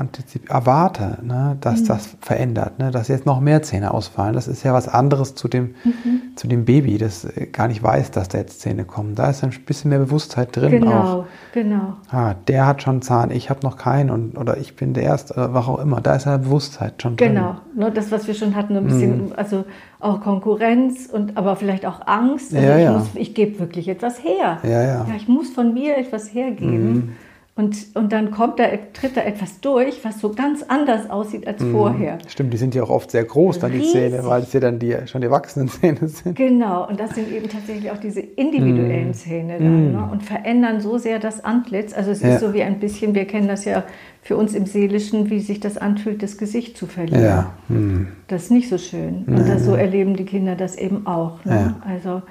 [0.48, 1.56] erwarte, ne?
[1.60, 1.86] dass Mhm.
[1.88, 2.92] das verändert, ne?
[2.92, 4.34] dass jetzt noch mehr Zähne ausfallen.
[4.34, 6.22] Das ist ja was anderes zu dem, Mhm.
[6.34, 9.14] Zu dem Baby, das äh, gar nicht weiß, dass da jetzt Zähne kommen.
[9.14, 11.24] Da ist ein bisschen mehr Bewusstheit drin auch.
[11.52, 11.92] genau, genau.
[12.10, 15.34] Ah, der hat schon Zahn, ich habe noch keinen und, oder ich bin der Erste,
[15.34, 16.00] oder was auch immer.
[16.00, 17.34] Da ist ja Bewusstheit schon drin.
[17.34, 19.32] Genau, ne, das, was wir schon hatten, ein bisschen, Mhm.
[19.36, 19.64] also
[20.00, 22.54] auch Konkurrenz und aber vielleicht auch Angst.
[22.54, 23.06] Also Ja, ich, ja.
[23.14, 24.58] ich gebe wirklich etwas her.
[24.62, 25.06] Ja, ja.
[25.16, 27.12] ich muss von mir etwas hergeben.
[27.54, 31.60] Und, und dann kommt da, tritt da etwas durch, was so ganz anders aussieht als
[31.62, 31.72] Mhm.
[31.72, 32.16] vorher.
[32.26, 33.92] Stimmt, die sind ja auch oft sehr groß, dann die Riesig.
[33.92, 36.34] Zähne, weil es ja dann die, schon die erwachsenen Zähne sind.
[36.34, 39.12] Genau, und das sind eben tatsächlich auch diese individuellen Mhm.
[39.14, 40.08] Zähne dann, ne?
[40.10, 41.92] und verändern so sehr das Antlitz.
[41.92, 42.30] Also es Ja.
[42.36, 43.84] ist so wie ein bisschen, wir kennen das ja
[44.22, 47.22] für uns im Seelischen, wie sich das anfühlt, das Gesicht zu verlieren.
[47.22, 47.52] Ja.
[47.68, 48.08] Hm.
[48.28, 49.24] Das ist nicht so schön.
[49.26, 51.44] Und das, so erleben die Kinder das eben auch.
[51.44, 51.74] Ne?
[51.86, 52.22] Also,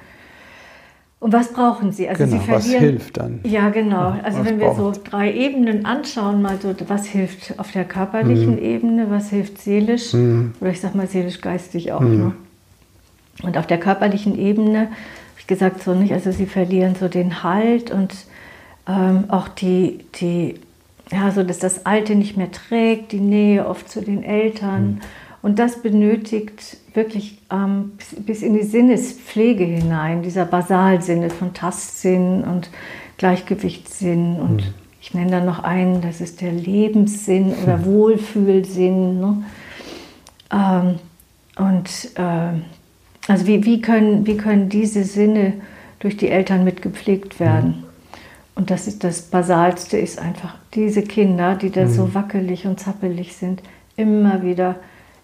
[1.21, 2.09] und was brauchen sie?
[2.09, 2.83] Also Genau, sie was verlieren.
[2.97, 3.39] hilft dann?
[3.43, 4.15] Ja, genau.
[4.23, 8.55] Also was wenn wir so drei Ebenen anschauen, mal so, was hilft auf der körperlichen
[8.55, 8.63] Mhm.
[8.63, 12.01] Ebene, was hilft seelisch oder ich sag mal seelisch-geistig auch.
[12.01, 12.17] Mhm.
[12.17, 12.31] Ne?
[13.43, 14.89] Und auf der körperlichen Ebene, habe
[15.37, 18.13] ich gesagt, so nicht, also sie verlieren so den Halt und
[18.87, 20.55] ähm, auch die, die,
[21.11, 25.01] ja, so dass das Alte nicht mehr trägt, die Nähe oft zu den Eltern.
[25.41, 32.69] Und das benötigt wirklich ähm, bis, in die Sinnespflege hinein, dieser Basalsinne von Tastsinn und
[33.17, 39.19] Gleichgewichtssinn und ich nenne da noch einen, das ist der Lebenssinn oder Wohlfühlsinn.
[39.19, 39.43] Ne?
[40.53, 40.99] Ähm,
[41.57, 42.61] und äh,
[43.27, 45.53] also wie, wie, können, wie können diese Sinne
[45.99, 47.83] durch die Eltern mitgepflegt werden?
[48.53, 53.35] Und das ist das Basalste, ist einfach diese Kinder, die da so wackelig und zappelig
[53.35, 53.63] sind,
[53.95, 54.75] immer wieder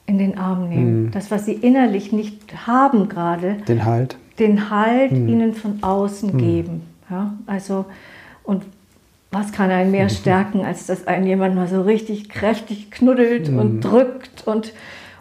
[0.08, 1.12] in den Arm nehmen.
[1.12, 4.18] Das, was sie innerlich nicht haben gerade, Den Halt.
[4.40, 6.82] den Halt ihnen von außen geben.
[7.10, 7.34] Ja?
[7.46, 7.86] Also,
[8.44, 8.64] und
[9.32, 13.82] was kann einen mehr stärken, als dass einen jemand mal so richtig kräftig knuddelt und
[13.82, 14.72] drückt und,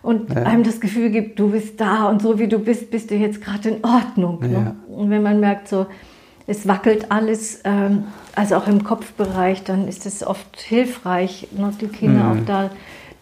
[0.03, 0.45] und Ja.
[0.45, 3.43] einem das Gefühl gibt, du bist da und so wie du bist, bist du jetzt
[3.43, 4.39] gerade in Ordnung.
[4.43, 4.49] Ja.
[4.49, 4.77] Ne?
[4.89, 5.87] Und wenn man merkt, so,
[6.47, 8.05] es wackelt alles, ähm,
[8.37, 12.71] also auch im Kopfbereich, dann ist es oft hilfreich, noch die Kinder auch da,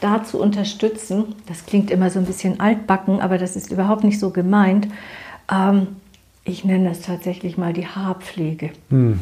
[0.04, 1.34] da zu unterstützen.
[1.46, 4.86] Das klingt immer so ein bisschen altbacken, aber das ist überhaupt nicht so gemeint.
[5.50, 5.88] Ähm,
[6.44, 8.70] ich nenne das tatsächlich mal die Haarpflege.
[8.90, 9.18] Hm.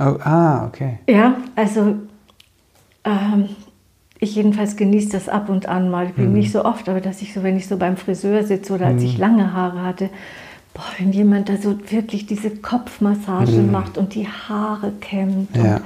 [0.00, 0.98] Oh, ah, okay.
[1.08, 1.96] Ja, also
[3.04, 3.48] ähm,
[4.18, 6.06] ich jedenfalls genieße das ab und an mal.
[6.06, 8.72] Ich bin nicht so oft, aber dass ich so, wenn ich so beim Friseur sitze
[8.72, 10.10] oder als ich lange Haare hatte,
[10.74, 15.76] boah, wenn jemand da so wirklich diese Kopfmassage macht und die Haare kämmt Ja.
[15.76, 15.82] und,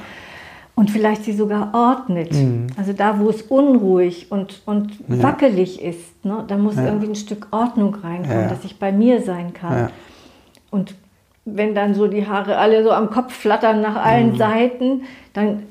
[0.81, 2.31] und vielleicht sie sogar ordnet.
[2.79, 5.23] Also da, wo es unruhig und, und Ja.
[5.23, 6.87] wackelig ist, ne, da muss Ja.
[6.87, 8.49] irgendwie ein Stück Ordnung reinkommen, Ja.
[8.49, 9.91] dass ich bei mir sein kann.
[10.71, 10.95] Und
[11.45, 14.01] wenn dann so die Haare alle so am Kopf flattern nach Mhm.
[14.11, 15.03] allen Seiten,
[15.35, 15.65] dann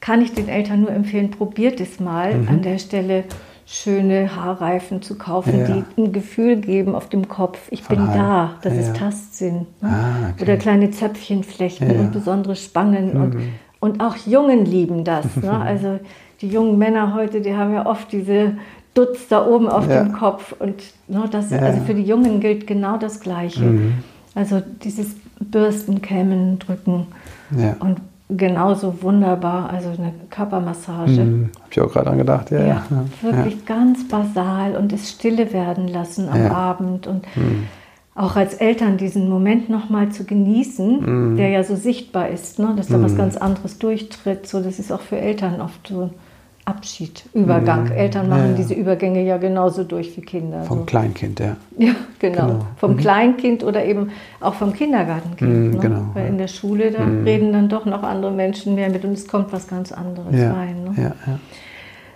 [0.00, 3.24] kann ich den Eltern nur empfehlen, probiert es mal an der Stelle
[3.66, 5.60] schöne Haarreifen zu kaufen, Mhm.
[5.60, 5.66] Ja.
[5.96, 7.58] die ein Gefühl geben auf dem Kopf.
[7.70, 8.80] Ich Von bin da, das Ja.
[8.80, 9.66] ist Tastsinn.
[9.80, 9.88] Ne?
[9.88, 10.42] Ah, okay.
[10.44, 11.94] Oder kleine Zöpfchenflechten Ja.
[11.94, 12.00] Mhm.
[12.00, 13.10] und besondere Spangen.
[13.12, 13.36] Und,
[13.80, 15.24] und auch Jungen lieben das.
[15.36, 15.50] Ne?
[15.64, 15.98] Also
[16.40, 18.52] die jungen Männer heute, die haben ja oft diese
[18.94, 20.02] Dutz da oben auf Ja.
[20.04, 20.54] dem Kopf.
[20.58, 20.74] Und
[21.08, 21.58] ne, das, Ja.
[21.58, 23.62] also für die Jungen gilt genau das Gleiche.
[23.64, 23.94] Mhm.
[24.34, 27.06] Also dieses Bürsten, Kämmen, Drücken
[27.56, 27.76] Ja.
[27.80, 31.16] und genauso wunderbar, also eine Körpermassage.
[31.16, 31.50] Hm.
[31.60, 32.50] Hab ich auch gerade dran gedacht.
[32.52, 32.82] Ja, Ja,
[33.22, 36.46] wirklich ganz basal und es stille werden lassen am.
[36.52, 37.24] Abend und
[38.14, 41.36] auch als Eltern diesen Moment nochmal zu genießen, Hm.
[41.36, 42.74] der ja so sichtbar ist, ne?
[42.76, 44.46] dass da was ganz anderes durchtritt.
[44.46, 46.10] So, das ist auch für Eltern oft so ein
[46.66, 47.90] Abschied, Übergang.
[47.90, 48.42] Eltern machen.
[48.42, 48.56] Ja, ja.
[48.56, 50.62] diese Übergänge ja genauso durch wie Kinder.
[50.64, 50.84] Vom so.
[50.84, 51.56] Kleinkind, ja.
[51.78, 52.46] Ja, genau.
[52.46, 52.66] Genau.
[52.76, 55.50] Vom Kleinkind oder eben auch vom Kindergartenkind.
[55.50, 55.78] Mhm, ne?
[55.78, 56.28] genau, Weil ja.
[56.28, 59.52] in der Schule, da reden dann doch noch andere Menschen mehr mit und es kommt
[59.52, 60.84] was ganz anderes rein.
[60.84, 61.12] Ne?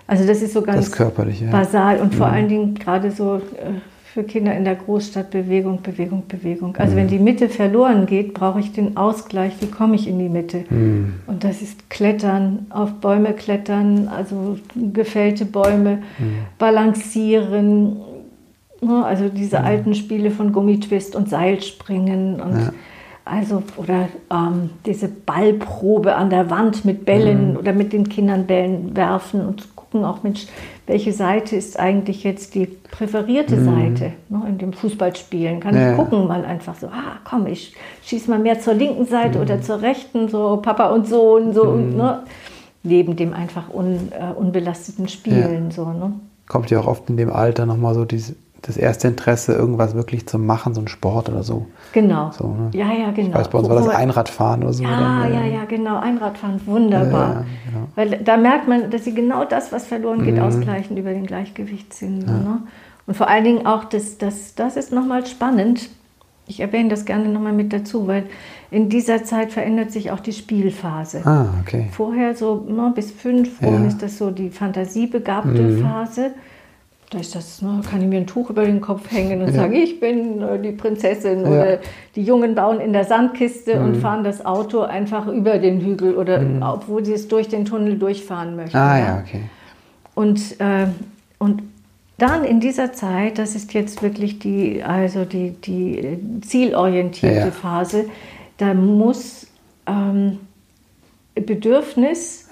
[0.06, 1.46] Also das ist so ganz Das Körperliche.
[1.46, 1.50] Ja.
[1.50, 3.40] basal und vor allen Dingen gerade so äh,
[4.14, 6.76] für Kinder in der Großstadt Bewegung, Bewegung, Bewegung.
[6.76, 9.54] Also wenn die Mitte verloren geht, brauche ich den Ausgleich.
[9.58, 10.64] Wie komme ich in die Mitte?
[11.26, 14.56] Und das ist Klettern, auf Bäume klettern, also
[14.92, 15.98] gefällte Bäume,
[16.58, 17.96] balancieren.
[18.80, 22.72] ne, Also diese alten Spiele von Gummitwist und Seilspringen und Ja.
[23.24, 28.94] also oder ähm, diese Ballprobe an der Wand mit Bällen oder mit den Kindern Bällen
[28.94, 30.46] werfen und gucken auch, Mensch,
[30.86, 35.60] welche Seite ist eigentlich jetzt die präferierte Seite ne, in dem Fußballspielen?
[35.60, 35.92] Kann Ja.
[35.92, 37.74] ich gucken, mal einfach so, ah, komm, ich
[38.04, 42.22] schieß mal mehr zur linken Seite oder zur rechten, so Papa und Sohn, so, ne?
[42.82, 46.12] neben dem einfach un, äh, unbelasteten Spielen, so, ne?
[46.46, 48.34] Kommt ja auch oft in dem Alter nochmal so diese,
[48.66, 51.66] das erste Interesse, irgendwas wirklich zu machen, so ein Sport oder so.
[51.92, 52.30] Genau.
[52.32, 52.70] So, ne?
[52.72, 53.28] Ja, ja, genau.
[53.28, 54.82] Ich weiß, bei uns war das Einradfahren oder so.
[54.82, 55.98] Ja, dann, äh, ja, ja, genau.
[55.98, 57.34] Einradfahren, wunderbar.
[57.34, 57.86] Ja, genau.
[57.94, 60.24] Weil da merkt man, dass sie genau das, was verloren Mhm.
[60.24, 62.18] geht, ausgleichen über den Gleichgewichtssinn.
[62.20, 62.62] Ne?
[63.06, 65.90] Und vor allen Dingen auch, das, das, das ist nochmal spannend.
[66.46, 68.24] Ich erwähne das gerne nochmal mit dazu, weil
[68.70, 71.22] in dieser Zeit verändert sich auch die Spielphase.
[71.24, 71.88] Ah, okay.
[71.92, 73.78] Vorher so ne, bis fünf rum Ja.
[73.80, 73.88] Mhm.
[73.88, 76.30] ist das so die fantasiebegabte Phase.
[77.14, 79.54] Da ist das, ne, kann ich mir ein Tuch über den Kopf hängen und Ja.
[79.62, 81.42] sagen, ich bin äh, die Prinzessin.
[81.42, 81.48] Ja.
[81.48, 81.78] Oder
[82.16, 83.84] die Jungen bauen in der Sandkiste Mhm.
[83.84, 87.98] und fahren das Auto einfach über den Hügel oder obwohl sie es durch den Tunnel
[87.98, 88.76] durchfahren möchten.
[88.76, 89.22] Ah ja.
[89.24, 89.42] okay.
[90.14, 90.86] Und, äh,
[91.38, 91.62] und
[92.18, 97.50] dann in dieser Zeit, das ist jetzt wirklich die, also die, die äh, zielorientierte Ja.
[97.50, 98.04] Phase,
[98.58, 99.46] da muss
[99.86, 100.38] ähm,
[101.34, 102.48] Bedürfnis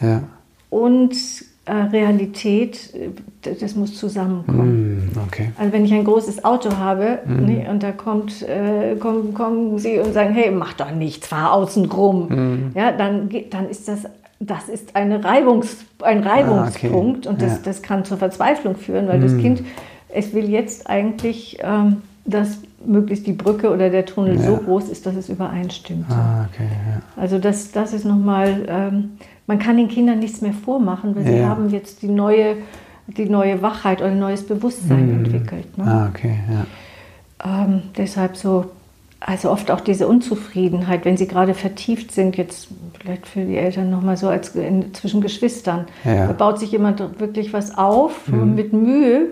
[0.71, 1.15] und
[1.67, 5.11] Realität, äh, das muss zusammenkommen.
[5.15, 5.53] Hm, okay.
[5.59, 7.47] Also wenn ich ein großes Auto habe Mhm.
[7.47, 11.53] ne, und da kommt, äh, kommen, kommen sie und sagen, hey, mach doch nichts, fahr
[11.53, 12.71] außen rum, Mhm.
[12.75, 14.07] ja, dann, dann ist das,
[14.41, 17.35] das ist eine Reibungs, ein Reibungspunkt Ah, okay.
[17.35, 17.59] und das, Ja.
[17.65, 19.63] Das kann zur Verzweiflung führen, weil das Kind,
[20.09, 24.59] es will jetzt eigentlich, ähm, dass möglichst die Brücke oder der Tunnel so Ja.
[24.59, 26.07] groß ist, dass es übereinstimmt.
[26.11, 27.03] Ah, okay, ja.
[27.21, 29.13] Also das, das ist nochmal, ähm,
[29.47, 31.49] man kann den Kindern nichts mehr vormachen, weil sie Ja.
[31.49, 32.57] haben jetzt die neue,
[33.07, 35.77] die neue Wachheit oder ein neues Bewusstsein entwickelt.
[35.77, 35.85] Ne?
[35.85, 37.65] Ah, okay, ja.
[37.65, 38.67] Ähm, deshalb so,
[39.19, 42.69] also oft auch diese Unzufriedenheit, wenn sie gerade vertieft sind, jetzt
[43.01, 45.87] vielleicht für die Eltern nochmal so als in, zwischen Geschwistern.
[46.05, 46.13] Ja.
[46.25, 46.29] Mhm.
[46.29, 49.27] Da baut sich jemand wirklich was auf mit Mühe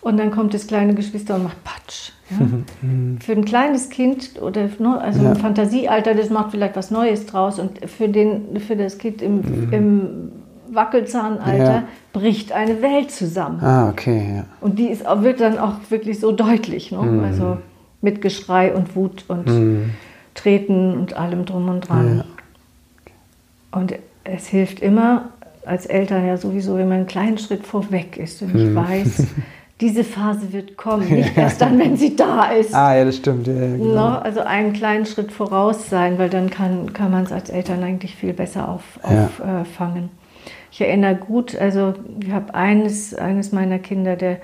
[0.00, 2.12] und dann kommt das kleine Geschwister und macht Patsch.
[2.30, 2.36] Ja?
[3.20, 5.30] Für ein kleines Kind oder ne, also Ja.
[5.32, 9.70] im Fantasiealter, das macht vielleicht was Neues draus und für, den, für das Kind im,
[9.72, 10.32] im
[10.72, 11.82] Wackelzahnalter Ja.
[12.12, 13.60] bricht eine Welt zusammen.
[13.62, 14.44] Ah, okay, ja.
[14.60, 16.90] Und die ist wird dann auch wirklich so deutlich.
[16.92, 16.98] Ne?
[17.02, 17.24] Mhm.
[17.24, 17.58] Also
[18.02, 19.44] mit Geschrei und Wut und
[20.34, 22.24] Treten und allem drum und dran.
[23.72, 25.26] Und es hilft immer,
[25.64, 28.60] als Eltern ja sowieso, wenn man einen kleinen Schritt vorweg ist und Mhm.
[28.70, 29.26] ich weiß,
[29.80, 32.74] diese Phase wird kommen, nicht erst dann, wenn sie da ist.
[32.74, 33.46] Ah, ja, das stimmt.
[33.46, 34.10] Ja, ja, genau.
[34.10, 34.22] Ne?
[34.22, 38.14] Also einen kleinen Schritt voraus sein, weil dann kann, kann man es als Eltern eigentlich
[38.16, 39.16] viel besser auffangen.
[39.16, 39.24] Ja.
[39.60, 40.02] Auf, äh,
[40.70, 44.38] ich erinnere gut, also ich habe eines, eines meiner Kinder, der,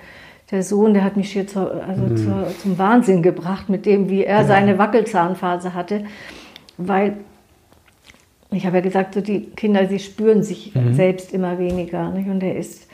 [0.50, 2.16] der Sohn, der hat mich hier zur, also Mhm.
[2.16, 6.04] zur, zum Wahnsinn gebracht, mit dem, wie er seine Wackelzahnphase hatte,
[6.78, 7.18] weil
[8.50, 10.94] ich habe ja gesagt, so die Kinder, sie spüren sich Mhm.
[10.94, 12.10] selbst immer weniger.
[12.10, 12.28] Nicht?
[12.28, 12.86] Und er ist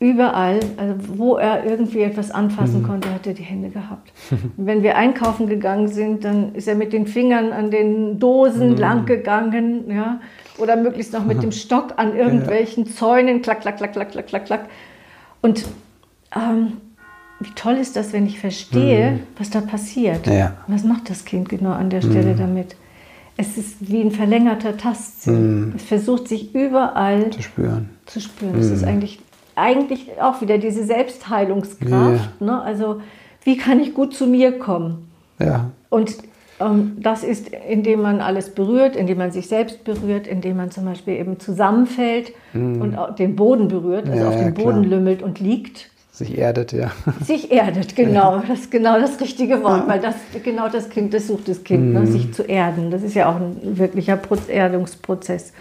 [0.00, 2.34] überall, also wo er irgendwie etwas Mhm.
[2.36, 4.12] anfassen konnte, hat er die Hände gehabt.
[4.30, 8.18] Und wenn wir einkaufen gegangen sind, dann ist er mit den Fingern an den Mhm.
[8.18, 10.20] Dosen lang gegangen, ja,
[10.58, 14.44] oder möglichst noch mit dem Stock an irgendwelchen Zäunen, klack, klack, klack, klack, klack, klack,
[14.46, 14.64] klack.
[15.42, 15.66] Und
[16.34, 16.78] ähm,
[17.40, 20.26] wie toll ist das, wenn ich verstehe, was da passiert?
[20.26, 20.32] Mhm.
[20.32, 20.54] Ja.
[20.66, 22.74] Was macht das Kind genau an der Stelle damit?
[23.36, 25.72] Es ist wie ein verlängerter Tastsinn.
[25.76, 27.90] Es versucht sich überall Zu spüren.
[28.06, 28.52] zu spüren.
[28.56, 29.18] Das ist eigentlich,
[29.56, 32.40] eigentlich auch wieder diese Selbstheilungskraft.
[32.40, 32.60] Ne?
[32.62, 33.00] Also
[33.44, 35.10] wie kann ich gut zu mir kommen?
[35.38, 35.70] Ja.
[35.88, 36.16] Und
[36.60, 40.84] ähm, das ist, indem man alles berührt, indem man sich selbst berührt, indem man zum
[40.84, 44.98] Beispiel eben zusammenfällt und auch den Boden berührt, also Ja, auf ja, den Boden klar.
[44.98, 45.90] lümmelt und liegt.
[46.12, 46.90] Sich erdet, ja.
[47.24, 48.42] Sich erdet, genau.
[48.48, 51.94] Das ist genau das richtige Wort, weil das genau das Kind, das sucht das Kind,
[51.94, 52.90] ne, sich zu erden.
[52.90, 55.54] Das ist ja auch ein wirklicher Pro Erdungsprozess.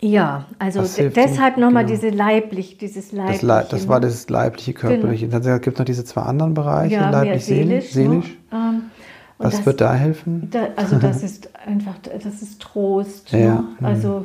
[0.00, 0.80] Ja, also
[1.10, 1.96] deshalb nochmal Genau.
[2.00, 3.46] diese leiblich, dieses Das, leibliche.
[3.46, 5.26] Leib, das war das leibliche, körperliche.
[5.28, 7.90] Dann gibt es noch diese zwei anderen Bereiche, ja, leiblich, seelisch.
[7.92, 8.36] seelisch.
[8.52, 8.82] Ne?
[9.38, 10.48] Und Was das- wird da helfen?
[10.52, 13.32] Da, also das ist einfach, das ist Trost.
[13.32, 13.88] Ja, Ne?
[13.88, 14.24] Also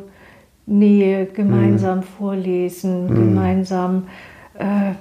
[0.65, 4.03] Nähe, gemeinsam vorlesen, gemeinsam
[4.57, 4.93] äh,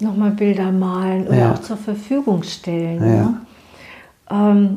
[0.00, 1.52] nochmal Bilder malen oder Ja.
[1.54, 3.00] auch zur Verfügung stellen.
[3.00, 3.24] Ja.
[3.24, 3.40] Ne?
[4.30, 4.76] Ähm,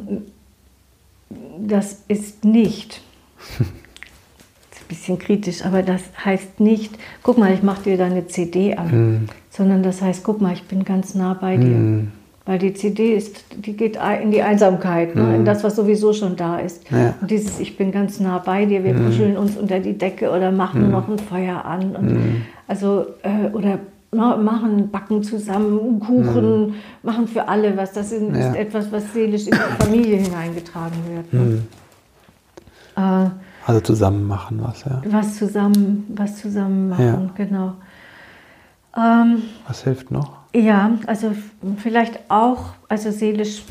[1.59, 3.01] das ist nicht,
[4.91, 6.91] bisschen kritisch, aber das heißt nicht,
[7.23, 10.83] guck mal, ich mache dir deine CD an, sondern das heißt, guck mal, ich bin
[10.83, 12.07] ganz nah bei dir.
[12.45, 15.35] Weil die CD ist, die geht in die Einsamkeit, ne?
[15.35, 16.89] in das, was sowieso schon da ist.
[16.91, 17.13] Ja.
[17.21, 20.51] Und dieses Ich bin ganz nah bei dir, wir kuscheln uns unter die Decke oder
[20.51, 21.95] machen noch ein Feuer an.
[21.95, 23.77] Und Also, äh, oder
[24.11, 26.73] ne, machen, backen zusammen, Kuchen,
[27.03, 27.93] machen für alle was.
[27.93, 28.55] Das ist, Ja.
[28.55, 31.33] etwas, was seelisch in die Familie hineingetragen wird.
[31.33, 31.61] Ne?
[32.97, 33.29] Äh,
[33.67, 35.01] Also zusammen machen was, ja.
[35.05, 37.31] was zusammen, was zusammen machen, Ja.
[37.35, 37.73] genau.
[38.97, 40.39] Ähm, Was hilft noch?
[40.53, 41.31] ja, also
[41.77, 43.63] vielleicht auch, also seelisch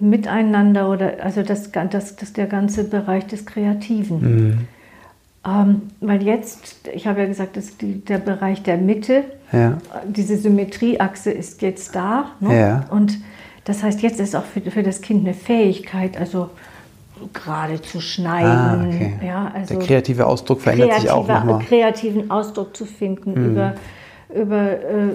[0.00, 4.66] miteinander oder also das, das, das der ganze Bereich des Kreativen.
[5.46, 9.78] Ähm, weil jetzt, ich habe ja gesagt, das ist die, der Bereich der Mitte, Ja.
[10.06, 12.26] diese Symmetrieachse ist jetzt da.
[12.40, 12.58] Ne?
[12.58, 12.84] Ja.
[12.90, 13.18] Und
[13.64, 16.48] das heißt, jetzt ist auch für, für das Kind eine Fähigkeit, also
[17.32, 18.50] gerade zu schneiden.
[18.50, 19.12] Ah, okay.
[19.26, 21.58] ja, also Der kreative Ausdruck verändert sich auch nochmal.
[21.60, 23.50] kreativen Ausdruck zu finden Mhm.
[23.50, 23.74] über,
[24.34, 25.08] über äh,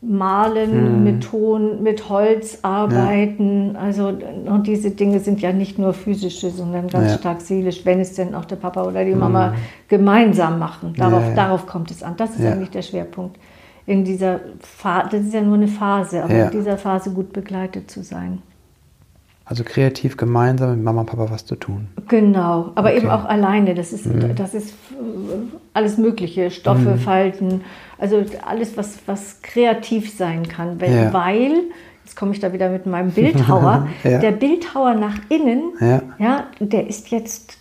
[0.00, 1.04] Malen, mhm.
[1.04, 3.72] mit Ton, mit Holz arbeiten.
[3.74, 3.80] Ja.
[3.80, 7.18] Also und diese Dinge sind ja nicht nur physische, sondern ganz ja.
[7.18, 9.54] stark seelisch, wenn es denn auch der Papa oder die Mama mhm.
[9.88, 10.94] gemeinsam machen.
[10.96, 12.14] Darauf, darauf kommt es an.
[12.16, 13.38] Das ist eigentlich der Schwerpunkt.
[13.86, 17.90] In dieser Phase, das ist ja nur eine Phase, aber in dieser Phase gut begleitet
[17.90, 18.40] zu sein.
[19.46, 21.88] Also kreativ gemeinsam mit Mama und Papa was zu tun.
[22.08, 22.98] Genau, aber okay.
[22.98, 23.74] eben auch alleine.
[23.74, 24.34] Das ist, mhm.
[24.36, 24.74] das ist
[25.74, 26.50] alles Mögliche.
[26.50, 26.98] Stoffe mhm.
[26.98, 27.60] falten,
[27.98, 30.80] also alles, was, was kreativ sein kann.
[30.80, 31.12] Weil, ja.
[31.12, 31.52] weil
[32.04, 34.18] jetzt komme ich da wieder mit meinem Bildhauer, ja.
[34.18, 36.02] der Bildhauer nach innen, ja.
[36.18, 37.58] ja, der ist jetzt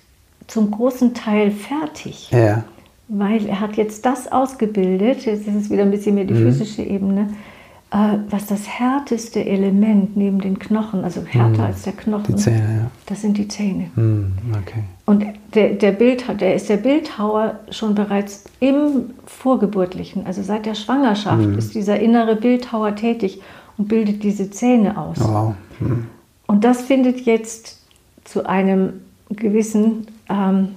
[0.48, 2.32] zum großen Teil fertig.
[2.32, 2.64] Ja.
[3.10, 6.46] Weil er hat jetzt das ausgebildet, jetzt ist es wieder ein bisschen mehr die mhm.
[6.46, 7.53] physische Ebene, äh,
[7.94, 11.66] was das härteste Element neben den Knochen, also härter mm.
[11.66, 12.92] als der Knochen, die Zähne, ja.
[13.06, 13.92] das sind die Zähne.
[13.96, 14.84] Mm, okay.
[15.06, 15.24] Und
[15.54, 21.46] der, der, Bild, der ist der Bildhauer schon bereits im Vorgeburtlichen, also seit der Schwangerschaft
[21.46, 21.58] mm.
[21.60, 23.42] ist dieser innere Bildhauer tätig
[23.78, 25.18] und bildet diese Zähne aus.
[25.22, 25.56] Oh, wow.
[25.80, 26.08] Mm.
[26.48, 27.80] Und das findet jetzt
[28.24, 30.70] zu einem gewissen ähm,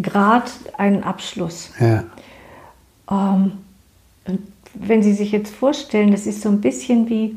[0.00, 1.72] Grad einen Abschluss.
[1.80, 2.04] Ja.
[3.10, 3.52] Ähm,
[4.80, 7.36] wenn Sie sich jetzt vorstellen, das ist so ein bisschen wie,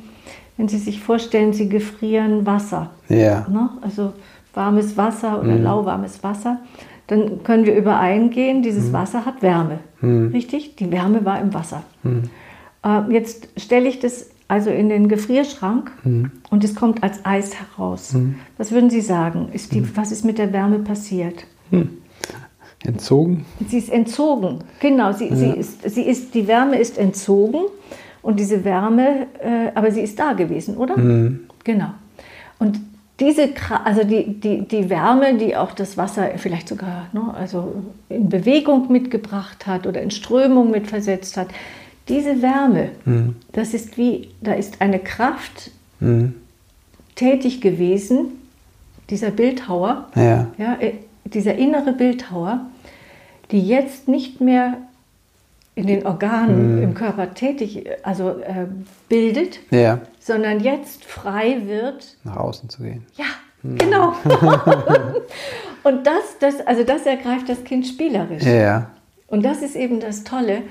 [0.58, 2.92] wenn Sie sich vorstellen, Sie gefrieren Wasser.
[3.10, 3.48] Ja.
[3.50, 3.70] Ne?
[3.82, 4.14] Also
[4.54, 5.64] warmes Wasser oder mhm.
[5.64, 6.60] lauwarmes Wasser.
[7.08, 8.94] Dann können wir übereingehen, dieses mhm.
[8.94, 9.80] Wasser hat Wärme.
[10.02, 10.28] Mhm.
[10.28, 10.76] Richtig?
[10.78, 11.84] Die Wärme war im Wasser.
[12.84, 16.32] Äh, jetzt stelle ich das also in den Gefrierschrank mhm.
[16.50, 18.14] und es kommt als Eis heraus.
[18.14, 18.36] Mhm.
[18.58, 19.50] Was würden Sie sagen?
[19.54, 21.46] Ist die, Was ist mit der Wärme passiert?
[22.84, 23.46] Entzogen?
[23.68, 25.12] Sie ist entzogen, genau.
[25.12, 25.36] Sie, ja.
[25.36, 27.66] sie, ist, sie ist, die Wärme ist entzogen
[28.22, 30.98] und diese Wärme, äh, aber sie ist da gewesen, oder?
[30.98, 31.42] Mhm.
[31.64, 31.92] Genau.
[32.58, 32.80] Und
[33.20, 33.50] diese,
[33.86, 38.92] also die, die, die Wärme, die auch das Wasser vielleicht sogar ne, also in Bewegung
[38.92, 41.50] mitgebracht hat oder in Strömung mitversetzt hat,
[42.08, 43.36] diese Wärme, mhm.
[43.52, 45.70] das ist wie, da ist eine Kraft
[46.00, 46.34] mhm.
[47.14, 48.32] tätig gewesen,
[49.12, 50.48] dieser Bildhauer, ja.
[50.58, 50.94] Ja, äh,
[51.26, 52.66] dieser innere Bildhauer,
[53.52, 54.78] die jetzt nicht mehr
[55.76, 56.84] in den Organen mhm.
[56.84, 58.68] im Körper tätig, also äh,
[59.08, 60.00] bildet, ja.
[60.20, 63.06] sondern jetzt frei wird, nach außen zu gehen.
[63.16, 63.26] Ja,
[63.64, 63.78] mhm.
[63.78, 64.14] genau.
[65.84, 68.44] und das, das, also das ergreift das Kind spielerisch.
[68.44, 68.92] Ja.
[69.28, 70.64] Und das ist eben das Tolle.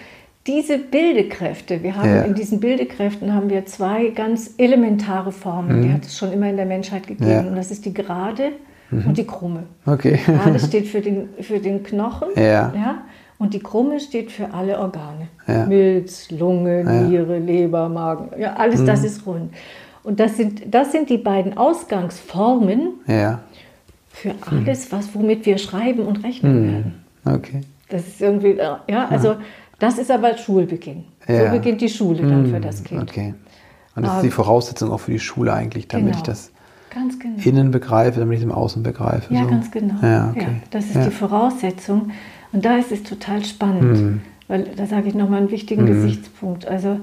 [0.47, 2.23] Diese Bildekräfte, wir haben ja.
[2.23, 5.83] in diesen Bildekräften haben wir zwei ganz elementare Formen, mhm.
[5.83, 7.49] die hat es schon immer in der Menschheit gegeben.
[7.49, 8.53] Und das ist die gerade
[8.91, 9.07] mhm.
[9.07, 9.65] und die Krumme.
[9.87, 10.19] Okay.
[10.25, 12.29] Gerade steht für den, für den Knochen.
[12.37, 12.73] Ja.
[12.75, 13.03] ja.
[13.39, 15.29] Und die Krumme steht für alle Organe.
[15.47, 15.65] Ja.
[15.65, 18.39] Milz, Lunge, Niere, Leber, Magen.
[18.39, 18.87] Ja, alles mhm.
[18.87, 19.53] das ist rund.
[20.03, 23.41] Und das sind, das sind die beiden Ausgangsformen ja.
[24.11, 26.73] für alles, was, womit wir schreiben und rechnen mhm.
[26.73, 27.05] werden.
[27.25, 27.61] Okay.
[27.89, 29.37] Das ist irgendwie, äh, ja, also
[29.79, 31.05] das ist aber Schulbeginn.
[31.27, 31.47] Ja.
[31.47, 32.63] So beginnt die Schule dann für mhm.
[32.63, 33.03] das Kind.
[33.03, 33.35] Okay.
[33.97, 36.19] Und das ist die Voraussetzung auch für die Schule eigentlich, damit genau.
[36.19, 36.53] ich das
[36.93, 37.37] Ganz genau.
[37.45, 39.33] innen begreife, damit ich es im Außen begreife.
[39.33, 39.51] Ja, so.
[39.51, 39.95] ganz genau.
[40.03, 40.41] Ja, okay.
[40.41, 41.05] ja, das ist ja.
[41.05, 42.11] die Voraussetzung.
[42.53, 44.21] Und da ist es total spannend, mhm.
[44.49, 45.87] weil da sage ich nochmal einen wichtigen mhm.
[45.87, 46.67] Gesichtspunkt.
[46.67, 46.99] Also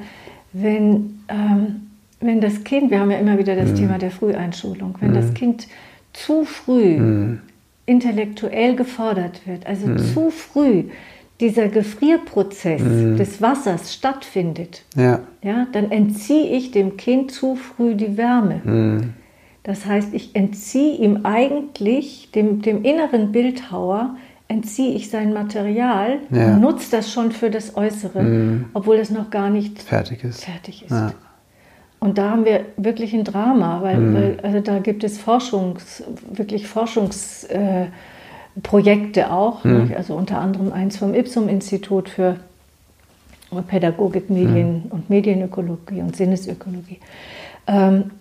[0.54, 1.88] wenn, ähm,
[2.20, 3.76] wenn das Kind, wir haben ja immer wieder das mhm.
[3.76, 5.34] Thema der Früheinschulung, wenn das mhm.
[5.36, 5.68] Kind
[6.14, 7.40] zu früh mhm.
[7.86, 10.00] intellektuell gefordert wird, also mhm.
[10.00, 10.86] zu früh
[11.40, 15.20] dieser Gefrierprozess des Wassers stattfindet, ja.
[15.44, 19.14] Ja, dann entziehe ich dem Kind zu früh die Wärme.
[19.68, 24.16] Das heißt, ich entziehe ihm eigentlich, dem, dem inneren Bildhauer,
[24.48, 26.54] entziehe ich sein Material ja.
[26.54, 28.66] und nutze das schon für das Äußere, mhm.
[28.74, 30.46] obwohl das noch gar nicht fertig ist.
[30.46, 30.92] Fertig ist.
[30.92, 31.12] Ja.
[32.00, 34.14] Und da haben wir wirklich ein Drama, weil, mhm.
[34.14, 36.02] weil also da gibt es Forschungs,
[36.32, 39.94] wirklich Forschungsprojekte äh, auch, mhm.
[39.98, 42.38] also unter anderem eins vom Ipsum-Institut für
[43.68, 44.92] Pädagogik, Medien mhm.
[44.92, 47.00] und Medienökologie und Sinnesökologie,
[47.68, 48.12] ähm,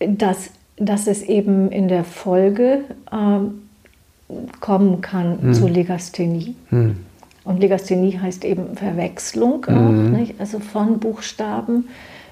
[0.00, 0.50] dass
[0.86, 5.54] dass es eben in der Folge äh, kommen kann mhm.
[5.54, 6.54] zu Legasthenie.
[6.70, 6.96] Mhm.
[7.44, 11.88] Und Legasthenie heißt eben Verwechslung, auch, also von Buchstaben.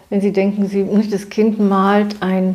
[0.08, 2.54] Wenn Sie denken, Sie, nicht, das Kind malt ein,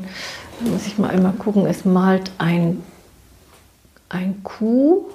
[0.62, 2.82] muss ich mal einmal gucken, es malt ein,
[4.08, 5.06] ein Q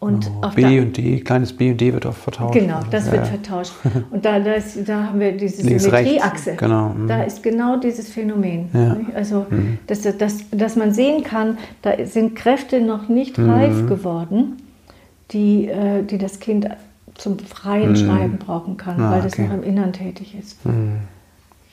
[0.00, 2.54] und oh, B und D, kleines B und D wird oft vertauscht.
[2.54, 3.12] Genau, das ja.
[3.12, 3.72] wird vertauscht.
[4.12, 6.54] Und da, da, ist, da haben wir diese Symmetrieachse.
[6.54, 6.90] Genau.
[6.90, 7.08] Mhm.
[7.08, 8.68] Da ist genau dieses Phänomen.
[8.72, 8.96] Ja.
[9.14, 9.78] Also, mhm.
[9.88, 13.50] dass, dass, dass man sehen kann, da sind Kräfte noch nicht mhm.
[13.50, 14.58] reif geworden,
[15.32, 16.68] die, äh, die das Kind
[17.14, 17.96] zum freien mhm.
[17.96, 19.48] Schreiben brauchen kann, ah, weil das okay.
[19.48, 20.64] noch im Innern tätig ist.
[20.64, 20.98] Mhm.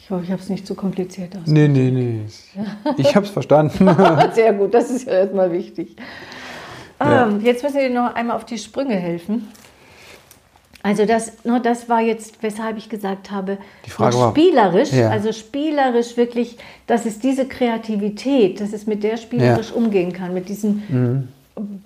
[0.02, 1.52] Ich hoffe, ich habe es nicht zu kompliziert ausgedrückt.
[1.52, 2.22] Nee, nee, nee.
[2.98, 3.88] Ich habe es verstanden.
[4.34, 5.96] Sehr gut, das ist ja erstmal wichtig.
[7.00, 7.28] Ja.
[7.28, 9.48] Ähm, jetzt müssen wir noch einmal auf die Sprünge helfen.
[10.84, 13.58] Also das, no, das war jetzt, weshalb ich gesagt habe,
[13.98, 15.10] noch war- spielerisch, Ja.
[15.10, 20.48] also spielerisch wirklich, dass es diese Kreativität, dass es mit der spielerisch umgehen kann, mit
[20.48, 21.28] diesem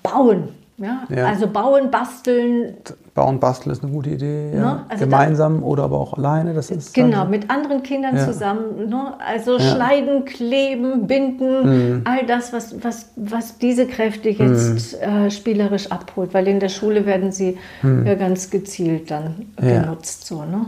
[0.04, 0.50] Bauen.
[0.80, 1.04] Ja?
[1.10, 1.18] Mhm.
[1.18, 1.26] Ja.
[1.28, 2.74] Also bauen, basteln,
[3.14, 4.52] Bauen, basteln ist eine gute Idee.
[4.54, 4.60] Ja.
[4.60, 4.86] Ne?
[4.88, 6.54] Also Gemeinsam oder aber auch alleine.
[6.54, 8.26] Das ist Genau, dann- mit anderen Kindern Ja.
[8.26, 8.88] zusammen.
[8.90, 9.14] Ne?
[9.26, 11.08] Also schneiden, kleben, Mhm.
[11.08, 15.26] binden, all das, was, was, was diese Kräfte jetzt Mhm.
[15.26, 16.34] äh, spielerisch abholt.
[16.34, 19.68] Weil in der Schule werden sie ja ganz gezielt dann Mhm.
[19.68, 20.26] Genutzt.
[20.28, 20.66] So, ne?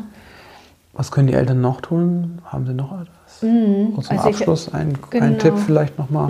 [0.93, 2.39] Was können die Eltern noch tun?
[2.43, 3.07] Haben sie noch etwas?
[3.43, 5.26] Und zum Also ich- Abschluss ein, Genau.
[5.26, 6.30] ein Tipp vielleicht nochmal.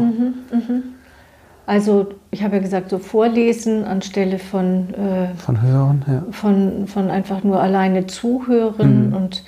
[1.66, 6.24] Also ich habe ja gesagt, so vorlesen anstelle von, äh, Von Hören, ja.
[6.32, 9.09] von, von einfach nur alleine zuhören.
[9.09, 9.16] Mhm.
[9.16, 9.43] Und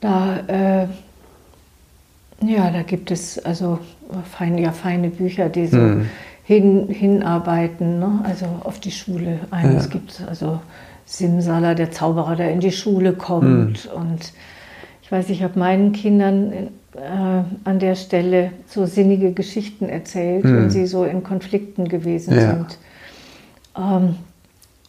[0.00, 0.86] da, äh,
[2.44, 3.78] ja, da gibt es also
[4.30, 6.06] feine, ja, feine Bücher, die so Mhm.
[6.44, 8.20] hin, hinarbeiten, ne?
[8.24, 9.72] also auf die Schule ein.
[9.72, 9.78] Ja.
[9.78, 10.60] Es gibt also
[11.06, 13.88] Simsala, der Zauberer, der in die Schule kommt.
[13.94, 14.00] Mhm.
[14.00, 14.32] Und
[15.02, 16.52] ich weiß, ich habe meinen Kindern
[16.96, 22.40] an der Stelle so sinnige Geschichten erzählt, wenn sie so in Konflikten gewesen Mhm.
[22.40, 22.46] Ja.
[22.54, 22.78] sind.
[23.76, 24.16] Ähm,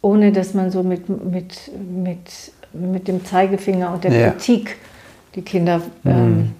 [0.02, 4.30] ohne dass man so mit, mit, mit, mit dem Zeigefinger und der Ja.
[4.30, 4.76] Kritik
[5.34, 6.52] die Kinder, ähm,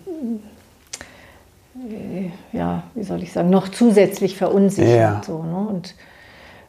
[1.74, 4.94] äh, ja, wie soll ich sagen, noch zusätzlich verunsichert.
[4.96, 5.22] Ja.
[5.26, 5.56] So, ne?
[5.68, 5.94] Und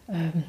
[0.09, 0.43] ähm,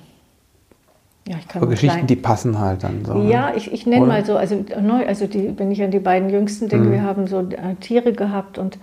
[1.28, 3.22] ja, ich kann Geschichten, klein- die passen halt dann so.
[3.22, 6.30] ja, ich, ich nenne mal so, also, neu, also die, wenn ich an die beiden
[6.30, 6.92] Jüngsten denke, Mhm.
[6.92, 8.78] wir haben so äh, Tiere gehabt und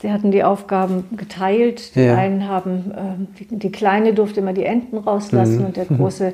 [0.00, 1.94] sie hatten die Aufgaben geteilt.
[1.96, 2.16] Die Ja.
[2.16, 5.64] einen haben, ähm, die, die Kleine durfte immer die Enten rauslassen Mhm.
[5.66, 6.32] und der Große äh,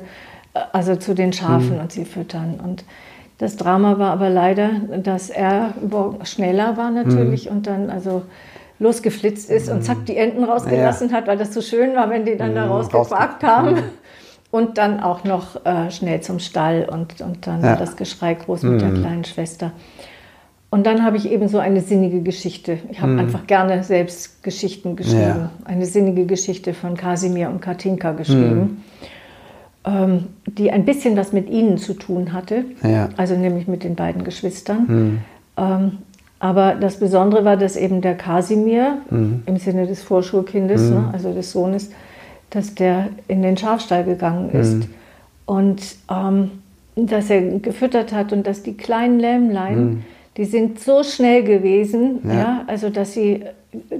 [0.71, 2.59] also zu den Schafen und sie füttern.
[2.63, 2.83] Und
[3.39, 4.69] das Drama war aber leider,
[5.01, 5.73] dass er
[6.25, 7.55] schneller war natürlich Mhm.
[7.57, 8.23] und dann also
[8.79, 12.37] losgeflitzt ist und zack die Enten rausgelassen hat, weil das so schön war, wenn die
[12.37, 13.75] dann da Mhm, rausgequakt rausge- haben.
[14.51, 17.75] Und dann auch noch äh, schnell zum Stall und, und dann Ja.
[17.75, 19.71] das Geschrei groß mit der kleinen Schwester.
[20.71, 22.77] Und dann habe ich eben so eine sinnige Geschichte.
[22.91, 25.19] Ich habe einfach gerne selbst Geschichten geschrieben.
[25.21, 25.49] Ja.
[25.65, 28.83] Eine sinnige Geschichte von Kasimir und Katinka geschrieben,
[29.85, 32.65] ähm, die ein bisschen was mit ihnen zu tun hatte.
[32.83, 33.09] Ja.
[33.17, 35.21] Also nämlich mit den beiden Geschwistern.
[35.57, 35.97] Ähm,
[36.39, 41.51] aber das Besondere war, dass eben der Kasimir im Sinne des Vorschulkindes, ne, also des
[41.51, 41.91] Sohnes,
[42.49, 44.87] dass der in den Schafstall gegangen ist
[45.45, 46.51] und ähm,
[46.95, 50.03] dass er gefüttert hat und dass die kleinen Lämmlein,
[50.37, 52.33] die sind so schnell gewesen, ja.
[52.33, 52.63] Ja.
[52.67, 53.43] also dass sie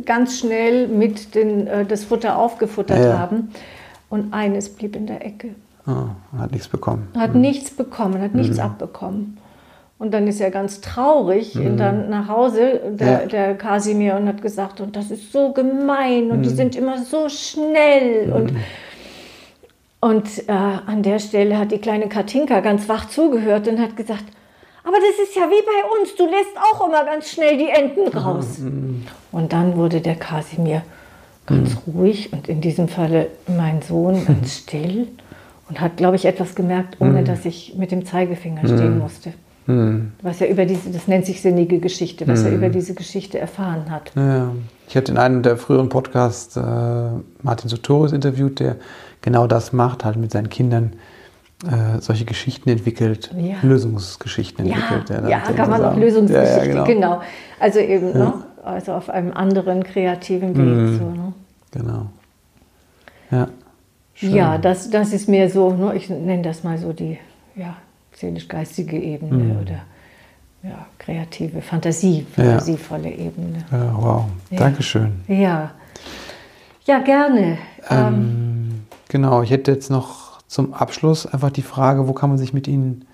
[0.05, 3.19] ganz schnell mit den, äh, das Futter aufgefuttert Ja.
[3.19, 3.49] haben
[4.09, 5.49] und eines blieb in der Ecke.
[5.85, 7.07] Ah, hat nichts bekommen.
[7.15, 9.37] Hat nichts bekommen, hat nichts abbekommen.
[9.99, 13.25] Und dann ist er ganz traurig in dann nach Hause, der, Ja.
[13.25, 17.27] der Kasimir, und hat gesagt, und das ist so gemein und die sind immer so
[17.27, 18.31] schnell.
[18.31, 18.53] Und,
[19.99, 24.23] und äh, an der Stelle hat die kleine Katinka ganz wach zugehört und hat gesagt,
[24.85, 28.07] aber das ist ja wie bei uns, du lässt auch immer ganz schnell die Enten
[28.17, 28.59] raus.
[29.33, 30.81] Und dann wurde der Kasimir
[31.45, 35.09] ganz ruhig und in diesem Falle mein Sohn ganz still
[35.67, 39.33] und hat, glaube ich, etwas gemerkt, ohne dass ich mit dem Zeigefinger stehen musste.
[40.23, 43.91] Was er über diese, das nennt sich sinnige Geschichte, was er über diese Geschichte erfahren
[43.91, 44.11] hat.
[44.15, 44.51] Ja.
[44.87, 46.61] Ich hatte in einem der früheren Podcasts äh,
[47.43, 48.77] Martin Sotoris interviewt, der
[49.21, 50.93] genau das macht, halt mit seinen Kindern
[51.67, 53.57] äh, solche Geschichten entwickelt, Ja.
[53.61, 55.29] Lösungsgeschichten Ja, entwickelt.
[55.29, 57.17] ja so kann man auch Lösungsgeschichte, Ja, ja, genau.
[57.17, 57.21] genau.
[57.59, 58.33] Also eben, ne?
[58.63, 60.99] also auf einem anderen kreativen Weg.
[60.99, 61.33] So, ne?
[61.71, 62.05] Genau.
[63.29, 63.49] Ja.
[64.15, 64.33] Schön.
[64.33, 67.19] Ja, das, das ist mehr so, ne, ich nenne das mal so die
[67.55, 67.75] ja,
[68.19, 69.59] seelisch-geistige Ebene Mhm.
[69.61, 69.81] oder
[70.63, 73.63] ja, kreative, Fantasie, fantasievolle Ebene.
[73.71, 74.25] Ja, wow.
[74.51, 75.21] Dankeschön.
[75.27, 75.71] Ja,
[76.85, 77.57] ja gerne.
[77.89, 82.37] Ähm, Ähm, genau, ich hätte jetzt noch zum Abschluss einfach die Frage, wo kann man
[82.37, 83.05] sich mit Ihnen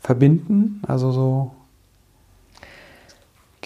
[0.00, 0.80] verbinden?
[0.88, 1.50] Also so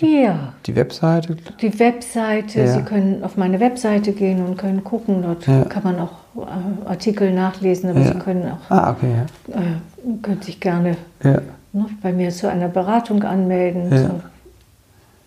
[0.00, 1.36] ja, die Webseite.
[1.60, 2.66] die Webseite, Ja.
[2.74, 5.64] Sie können auf meine Webseite gehen und können gucken, dort Ja.
[5.64, 8.12] kann man auch äh, Artikel nachlesen, aber Ja.
[8.12, 9.12] Sie können auch, Ah, okay,
[9.52, 11.30] äh, können sich gerne ja.
[11.32, 11.40] ja.
[11.72, 13.96] ne, bei mir zu einer Beratung anmelden, Ja.
[14.08, 14.20] zur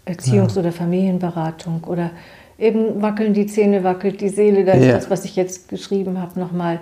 [0.06, 2.10] Erziehungs- oder Familienberatung oder
[2.58, 4.66] eben wackeln die Zähne, wackelt die Seele.
[4.66, 4.94] Da ist Ja.
[4.94, 6.80] das, was ich jetzt geschrieben habe, nochmal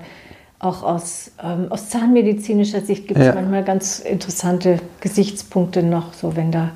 [0.59, 3.33] auch aus, ähm, aus zahnmedizinischer Sicht gibt es Ja.
[3.35, 6.71] manchmal ganz interessante Gesichtspunkte noch, so wenn da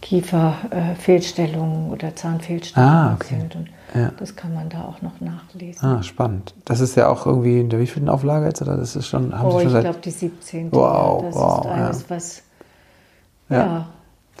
[0.00, 3.36] Kieferfehlstellungen oder Zahnfehlstellungen Ah, okay.
[3.38, 3.56] sind.
[3.56, 4.12] Und Ja.
[4.18, 5.84] das kann man da auch noch nachlesen.
[5.84, 6.54] Ah, spannend.
[6.64, 8.62] Das ist ja auch irgendwie in der wievielten Auflage jetzt?
[8.62, 10.72] Oder das ist schon, haben oh, Sie schon ich glaube die 17.
[10.72, 12.10] Wow, das wow, ist eines, ja.
[12.10, 12.42] was
[13.48, 13.86] Ja.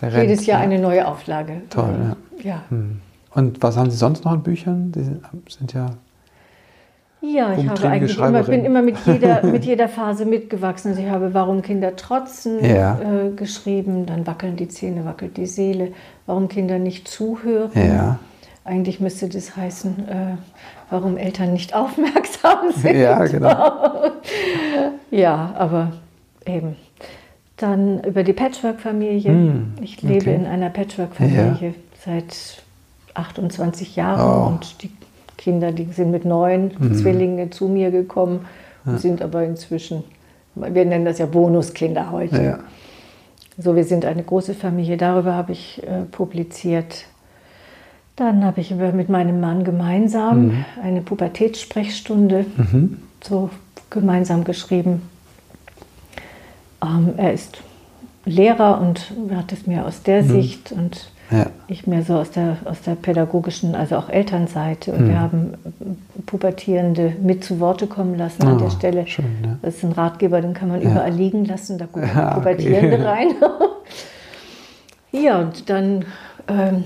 [0.02, 0.64] ja, jedes Jahr ja.
[0.64, 1.62] eine neue Auflage.
[1.70, 2.62] Toll, ja.
[2.68, 3.00] Hm.
[3.34, 4.92] Und was haben Sie sonst noch an Büchern?
[4.92, 5.90] Die sind, sind ja
[7.20, 10.92] Ja, ich habe eigentlich immer, bin immer mit jeder, mit jeder Phase mitgewachsen.
[10.92, 12.98] Also ich habe Warum Kinder trotzen Ja.
[13.00, 15.92] äh, geschrieben, dann wackeln die Zähne, wackelt die Seele,
[16.26, 17.70] Warum Kinder nicht zuhören.
[17.74, 18.18] Ja.
[18.64, 20.36] Eigentlich müsste das heißen, äh,
[20.90, 22.96] warum Eltern nicht aufmerksam sind.
[22.98, 24.10] Ja, genau.
[25.10, 25.92] Ja, aber
[26.44, 26.76] eben.
[27.56, 29.30] Dann über die Patchwork-Familie.
[29.32, 30.34] Hm, ich lebe okay.
[30.34, 32.62] in einer Patchwork-Familie seit
[33.14, 34.46] 28 Jahren Oh.
[34.48, 34.90] und die
[35.48, 36.94] Kinder, die sind mit neun Mhm.
[36.94, 38.40] Zwillinge zu mir gekommen
[38.84, 40.04] und sind aber inzwischen,
[40.54, 42.42] wir nennen das ja Bonuskinder heute.
[42.42, 42.58] Ja.
[43.56, 44.98] So, wir sind eine große Familie.
[44.98, 47.06] Darüber habe ich äh, publiziert.
[48.16, 50.64] Dann habe ich mit meinem Mann gemeinsam Mhm.
[50.82, 52.44] eine Pubertätssprechstunde
[53.24, 53.48] so
[53.88, 55.00] gemeinsam geschrieben.
[56.82, 57.58] Ähm, er ist
[58.26, 61.46] Lehrer und hat es mir aus der Sicht und Ja.
[61.68, 64.92] ich mehr so aus der, aus der pädagogischen, also auch Elternseite.
[64.92, 65.08] Und Mhm.
[65.10, 65.54] wir haben
[66.26, 69.06] Pubertierende mit zu Worte kommen lassen an Oh, der Stelle.
[69.06, 69.58] schön, ja.
[69.62, 70.90] Das ist ein Ratgeber, den kann man Ja.
[70.90, 72.34] überall liegen lassen, da gucken Ah, okay.
[72.54, 73.28] Pubertierende rein.
[75.12, 76.04] ja, und dann,
[76.48, 76.84] ähm,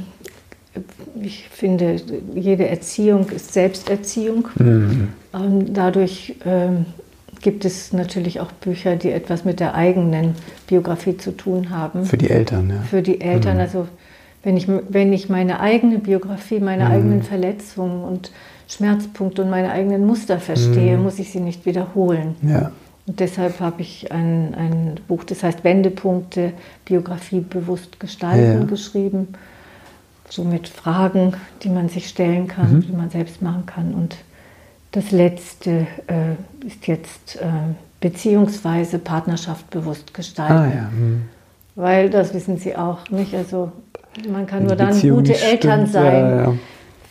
[1.20, 1.96] ich finde,
[2.34, 4.48] jede Erziehung ist Selbsterziehung.
[4.56, 5.08] Mhm.
[5.34, 6.86] Ähm, dadurch ähm,
[7.42, 10.34] gibt es natürlich auch Bücher, die etwas mit der eigenen
[10.66, 12.04] Biografie zu tun haben.
[12.06, 12.82] Für die Eltern, ja.
[12.88, 13.58] Für die Eltern.
[13.58, 13.86] Also
[14.42, 18.30] wenn ich, wenn ich meine eigene Biografie, meine eigenen Verletzungen und
[18.68, 22.34] Schmerzpunkte und meine eigenen Muster verstehe, muss ich sie nicht wiederholen.
[22.42, 22.72] Ja.
[23.06, 26.52] Und deshalb habe ich ein, ein Buch, das heißt Wendepunkte,
[26.84, 28.66] Biografie bewusst gestalten, Ja.
[28.66, 29.28] geschrieben.
[30.28, 33.92] So mit Fragen, die man sich stellen kann, die man selbst machen kann.
[33.92, 34.16] Und
[34.92, 37.48] das letzte äh, ist jetzt äh,
[38.00, 40.52] beziehungsweise Partnerschaft bewusst gestalten.
[40.54, 40.90] Ah ja.
[40.90, 41.22] Mhm.
[41.74, 43.34] Weil das wissen Sie auch, nicht?
[43.34, 43.72] Also
[44.30, 46.54] man kann nur dann gute Eltern stimmt, sein, ja, ja.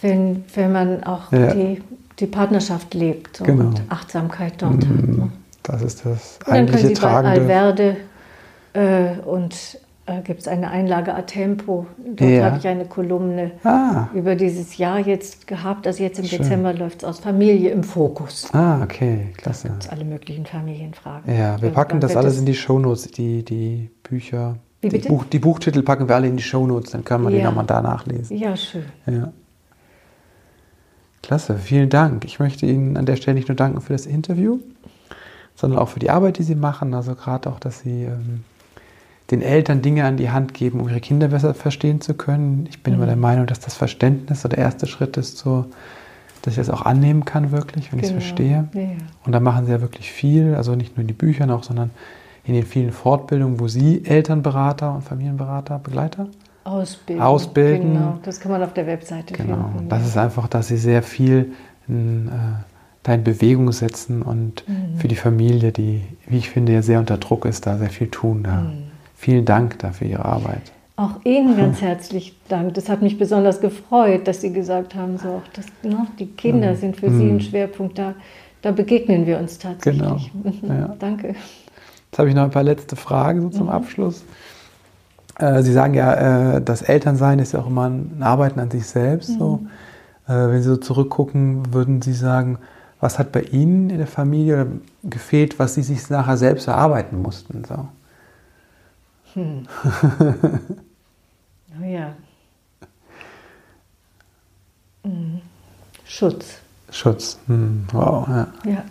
[0.01, 1.53] Wenn, wenn man auch Ja.
[1.53, 1.81] die,
[2.19, 3.65] die Partnerschaft lebt so, Genau.
[3.65, 5.07] und Achtsamkeit dort hat.
[5.07, 5.31] Ne?
[5.63, 7.41] Das ist das Und dann können eigentliche Sie bei Tragende.
[7.41, 7.97] Alverde
[8.73, 9.53] äh, und
[10.07, 11.85] äh, gibt es eine Einlage A Tempo.
[12.15, 14.07] Dort habe ich eine Kolumne Ah.
[14.15, 15.85] über dieses Jahr jetzt gehabt.
[15.85, 16.39] Also jetzt im Schön.
[16.39, 18.49] Dezember läuft es aus Familie im Fokus.
[18.53, 19.71] Ah, okay, klasse.
[19.77, 21.31] Das alle möglichen Familienfragen.
[21.31, 24.55] Ja, wir Und packen das alles es- in die Shownotes, die, die Bücher.
[24.81, 25.09] Wie die, bitte?
[25.09, 27.45] Buch, die Buchtitel packen wir alle in die Shownotes, dann kann man die Ja.
[27.45, 28.35] nochmal da nachlesen.
[28.37, 28.83] Ja, schön.
[29.05, 29.31] Ja.
[31.21, 32.25] Klasse, vielen Dank.
[32.25, 34.59] Ich möchte Ihnen an der Stelle nicht nur danken für das Interview,
[35.55, 36.93] sondern auch für die Arbeit, die Sie machen.
[36.95, 38.43] Also gerade auch, dass Sie ähm,
[39.29, 42.65] den Eltern Dinge an die Hand geben, um ihre Kinder besser verstehen zu können.
[42.69, 45.65] Ich bin immer der Meinung, dass das Verständnis so der erste Schritt ist, so,
[46.41, 48.21] dass ich das auch annehmen kann, wirklich, wenn ich es Genau.
[48.21, 48.67] verstehe.
[48.73, 48.81] Ja.
[49.23, 51.91] Und da machen sie ja wirklich viel, also nicht nur in den Büchern auch, sondern
[52.43, 56.27] in den vielen Fortbildungen, wo sie Elternberater und Familienberater, Begleiter,
[56.63, 57.23] Ausbilden.
[57.23, 57.93] Ausbilden.
[57.93, 59.69] Genau, das kann man auf der Webseite genau.
[59.73, 59.89] finden.
[59.89, 61.53] Das ist einfach, dass sie sehr viel
[61.87, 62.31] in, äh,
[63.03, 64.97] da in Bewegung setzen und Mhm.
[64.97, 68.09] für die Familie, die, wie ich finde, ja sehr unter Druck ist, da sehr viel
[68.09, 68.43] tun.
[68.43, 68.61] Da.
[68.61, 68.83] Mhm.
[69.15, 70.61] Vielen Dank dafür Ihre Arbeit.
[70.97, 72.75] Auch Ihnen ganz herzlich Dank.
[72.75, 76.75] Das hat mich besonders gefreut, dass Sie gesagt haben, so, auch das, ne, die Kinder
[76.75, 77.97] sind für Sie ein Schwerpunkt.
[77.97, 78.13] Da,
[78.61, 80.01] da begegnen wir uns tatsächlich.
[80.03, 80.19] Genau.
[80.43, 80.53] Mhm.
[80.69, 80.95] Ja.
[80.99, 81.33] Danke.
[82.11, 83.51] Jetzt habe ich noch ein paar letzte Fragen so Mhm.
[83.53, 84.23] zum Abschluss.
[85.39, 88.85] Äh, Sie sagen ja, äh, das Elternsein ist ja auch immer ein Arbeiten an sich
[88.85, 89.37] selbst.
[89.39, 89.57] So.
[89.57, 89.69] Mhm.
[90.27, 92.57] Äh, wenn Sie so zurückgucken, würden Sie sagen,
[92.99, 94.67] was hat bei Ihnen in der Familie
[95.03, 97.63] gefehlt, was Sie sich nachher selbst erarbeiten mussten?
[97.63, 97.87] So.
[101.81, 102.11] Oh ja.
[105.05, 105.39] Mhm.
[106.03, 106.57] Schutz.
[106.91, 107.39] Schutz.
[107.47, 108.27] Hm, wow.
[108.27, 108.47] Ja.
[108.65, 108.83] Ja.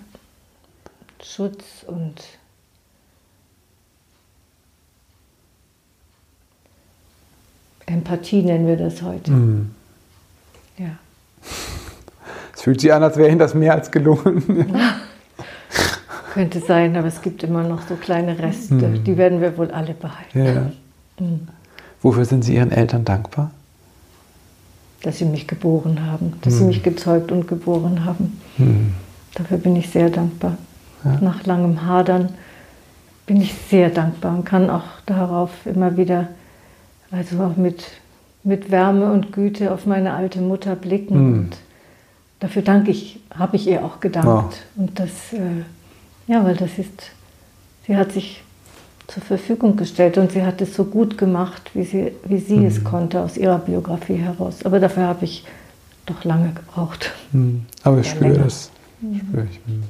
[1.23, 2.15] Schutz und
[7.91, 9.33] Empathie nennen wir das heute.
[9.33, 9.71] Hm.
[10.79, 10.99] Ja.
[12.55, 14.67] Es fühlt sich an, als wäre Ihnen das mehr als gelungen.
[16.35, 18.77] Könnte sein, aber es gibt immer noch so kleine Reste.
[18.77, 20.45] Die werden wir wohl alle behalten.
[20.45, 20.71] ja.
[22.03, 23.51] Wofür sind Sie Ihren Eltern dankbar?
[25.03, 28.39] Dass sie mich geboren haben, dass sie mich gezeugt und geboren haben.
[28.57, 28.95] Hm.
[29.35, 30.57] Dafür bin ich sehr dankbar.
[31.21, 32.31] Nach langem Hadern
[33.27, 36.29] bin ich sehr dankbar und kann auch darauf immer wieder,
[37.11, 37.85] also auch mit,
[38.45, 41.15] mit Wärme und Güte auf meine alte Mutter blicken.
[41.15, 41.33] Hm.
[41.33, 41.57] Und
[42.41, 44.63] dafür danke ich, habe ich ihr auch gedankt.
[44.77, 45.65] Und das, äh,
[46.27, 47.11] ja, weil das ist,
[47.87, 48.43] sie hat sich
[49.09, 52.85] zur Verfügung gestellt und sie hat es so gut gemacht, wie sie, wie sie es
[52.85, 54.65] konnte aus ihrer Biografie heraus.
[54.65, 55.45] Aber dafür habe ich
[56.07, 57.11] doch lange gebraucht.
[57.33, 57.65] Hm.
[57.83, 58.45] Aber ich Ja, spüre länger.
[58.45, 58.71] das.
[59.01, 59.61] Spüre ich.
[59.67, 59.83] Hm.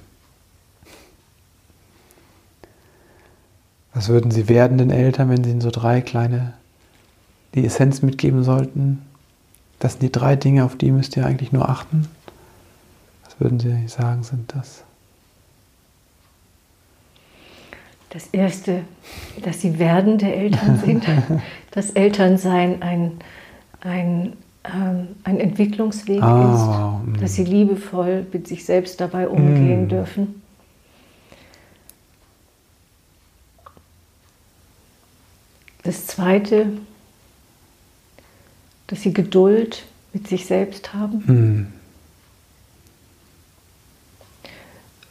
[3.93, 6.55] Was würden Sie werdenden Eltern, wenn Sie so drei kleine,
[7.55, 9.03] die Essenz mitgeben sollten?
[9.79, 12.07] Das sind die drei Dinge, auf die müsst ihr eigentlich nur achten.
[13.25, 14.85] Was würden Sie sagen, sind das?
[18.11, 18.83] Das Erste,
[19.43, 21.05] dass sie werdende Eltern sind,
[21.71, 23.13] dass Elternsein ein,
[23.83, 24.33] ein,
[24.65, 29.89] ähm, ein Entwicklungsweg Ah, ist, dass sie liebevoll mit sich selbst dabei umgehen Mm.
[29.89, 30.43] dürfen.
[35.85, 36.67] Das Zweite,
[38.91, 41.23] dass sie Geduld mit sich selbst haben.
[41.27, 41.67] Hm.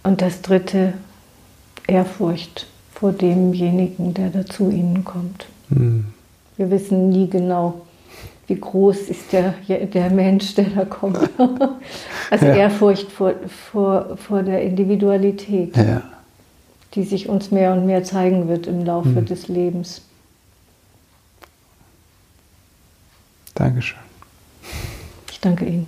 [0.03, 0.93] Und das Dritte,
[1.87, 5.45] Ehrfurcht vor demjenigen, der da zu ihnen kommt.
[5.69, 6.05] Hm.
[6.57, 7.81] Wir wissen nie genau,
[8.47, 11.17] wie groß ist der, der Mensch, der da kommt.
[12.31, 12.55] Also Ja.
[12.57, 13.33] Ehrfurcht vor,
[13.71, 16.03] vor, vor der Individualität, Ja.
[16.93, 19.25] die sich uns mehr und mehr zeigen wird im Laufe Hm.
[19.25, 20.01] des Lebens.
[23.59, 23.99] Dankeschön.
[25.29, 25.87] Ich danke Ihnen.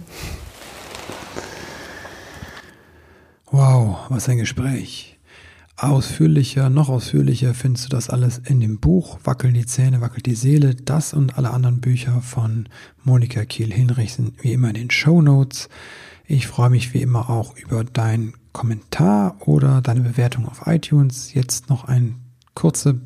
[3.49, 5.17] Wow, was ein Gespräch.
[5.78, 10.36] Ausführlicher, noch ausführlicher findest du das alles in dem Buch Wackeln die Zähne, wackelt die
[10.36, 10.76] Seele.
[10.76, 12.67] Das und alle anderen Bücher von
[13.05, 15.69] Monika Kiel-Hinrich sind wie immer in den Show Notes.
[16.28, 21.34] Ich freue mich wie immer auch über deinen Kommentar oder deine Bewertung auf iTunes.
[21.34, 22.15] Jetzt noch eine
[22.53, 22.99] kurze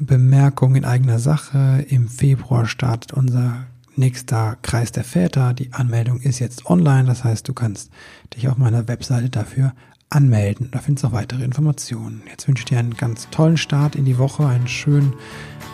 [0.00, 1.84] Bemerkung in eigener Sache.
[1.88, 5.54] Im Februar startet unser nächster Kreis der Väter.
[5.54, 7.04] Die Anmeldung ist jetzt online.
[7.04, 7.90] Das heißt, du kannst
[8.34, 9.74] dich auf meiner Webseite dafür
[10.08, 10.68] anmelden.
[10.72, 12.22] Da findest du auch weitere Informationen.
[12.28, 15.14] Jetzt wünsche ich dir einen ganz tollen Start in die Woche, einen schönen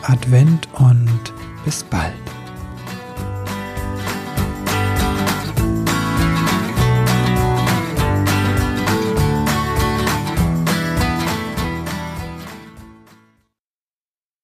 [0.02, 1.32] Advent und
[1.64, 2.12] bis bald.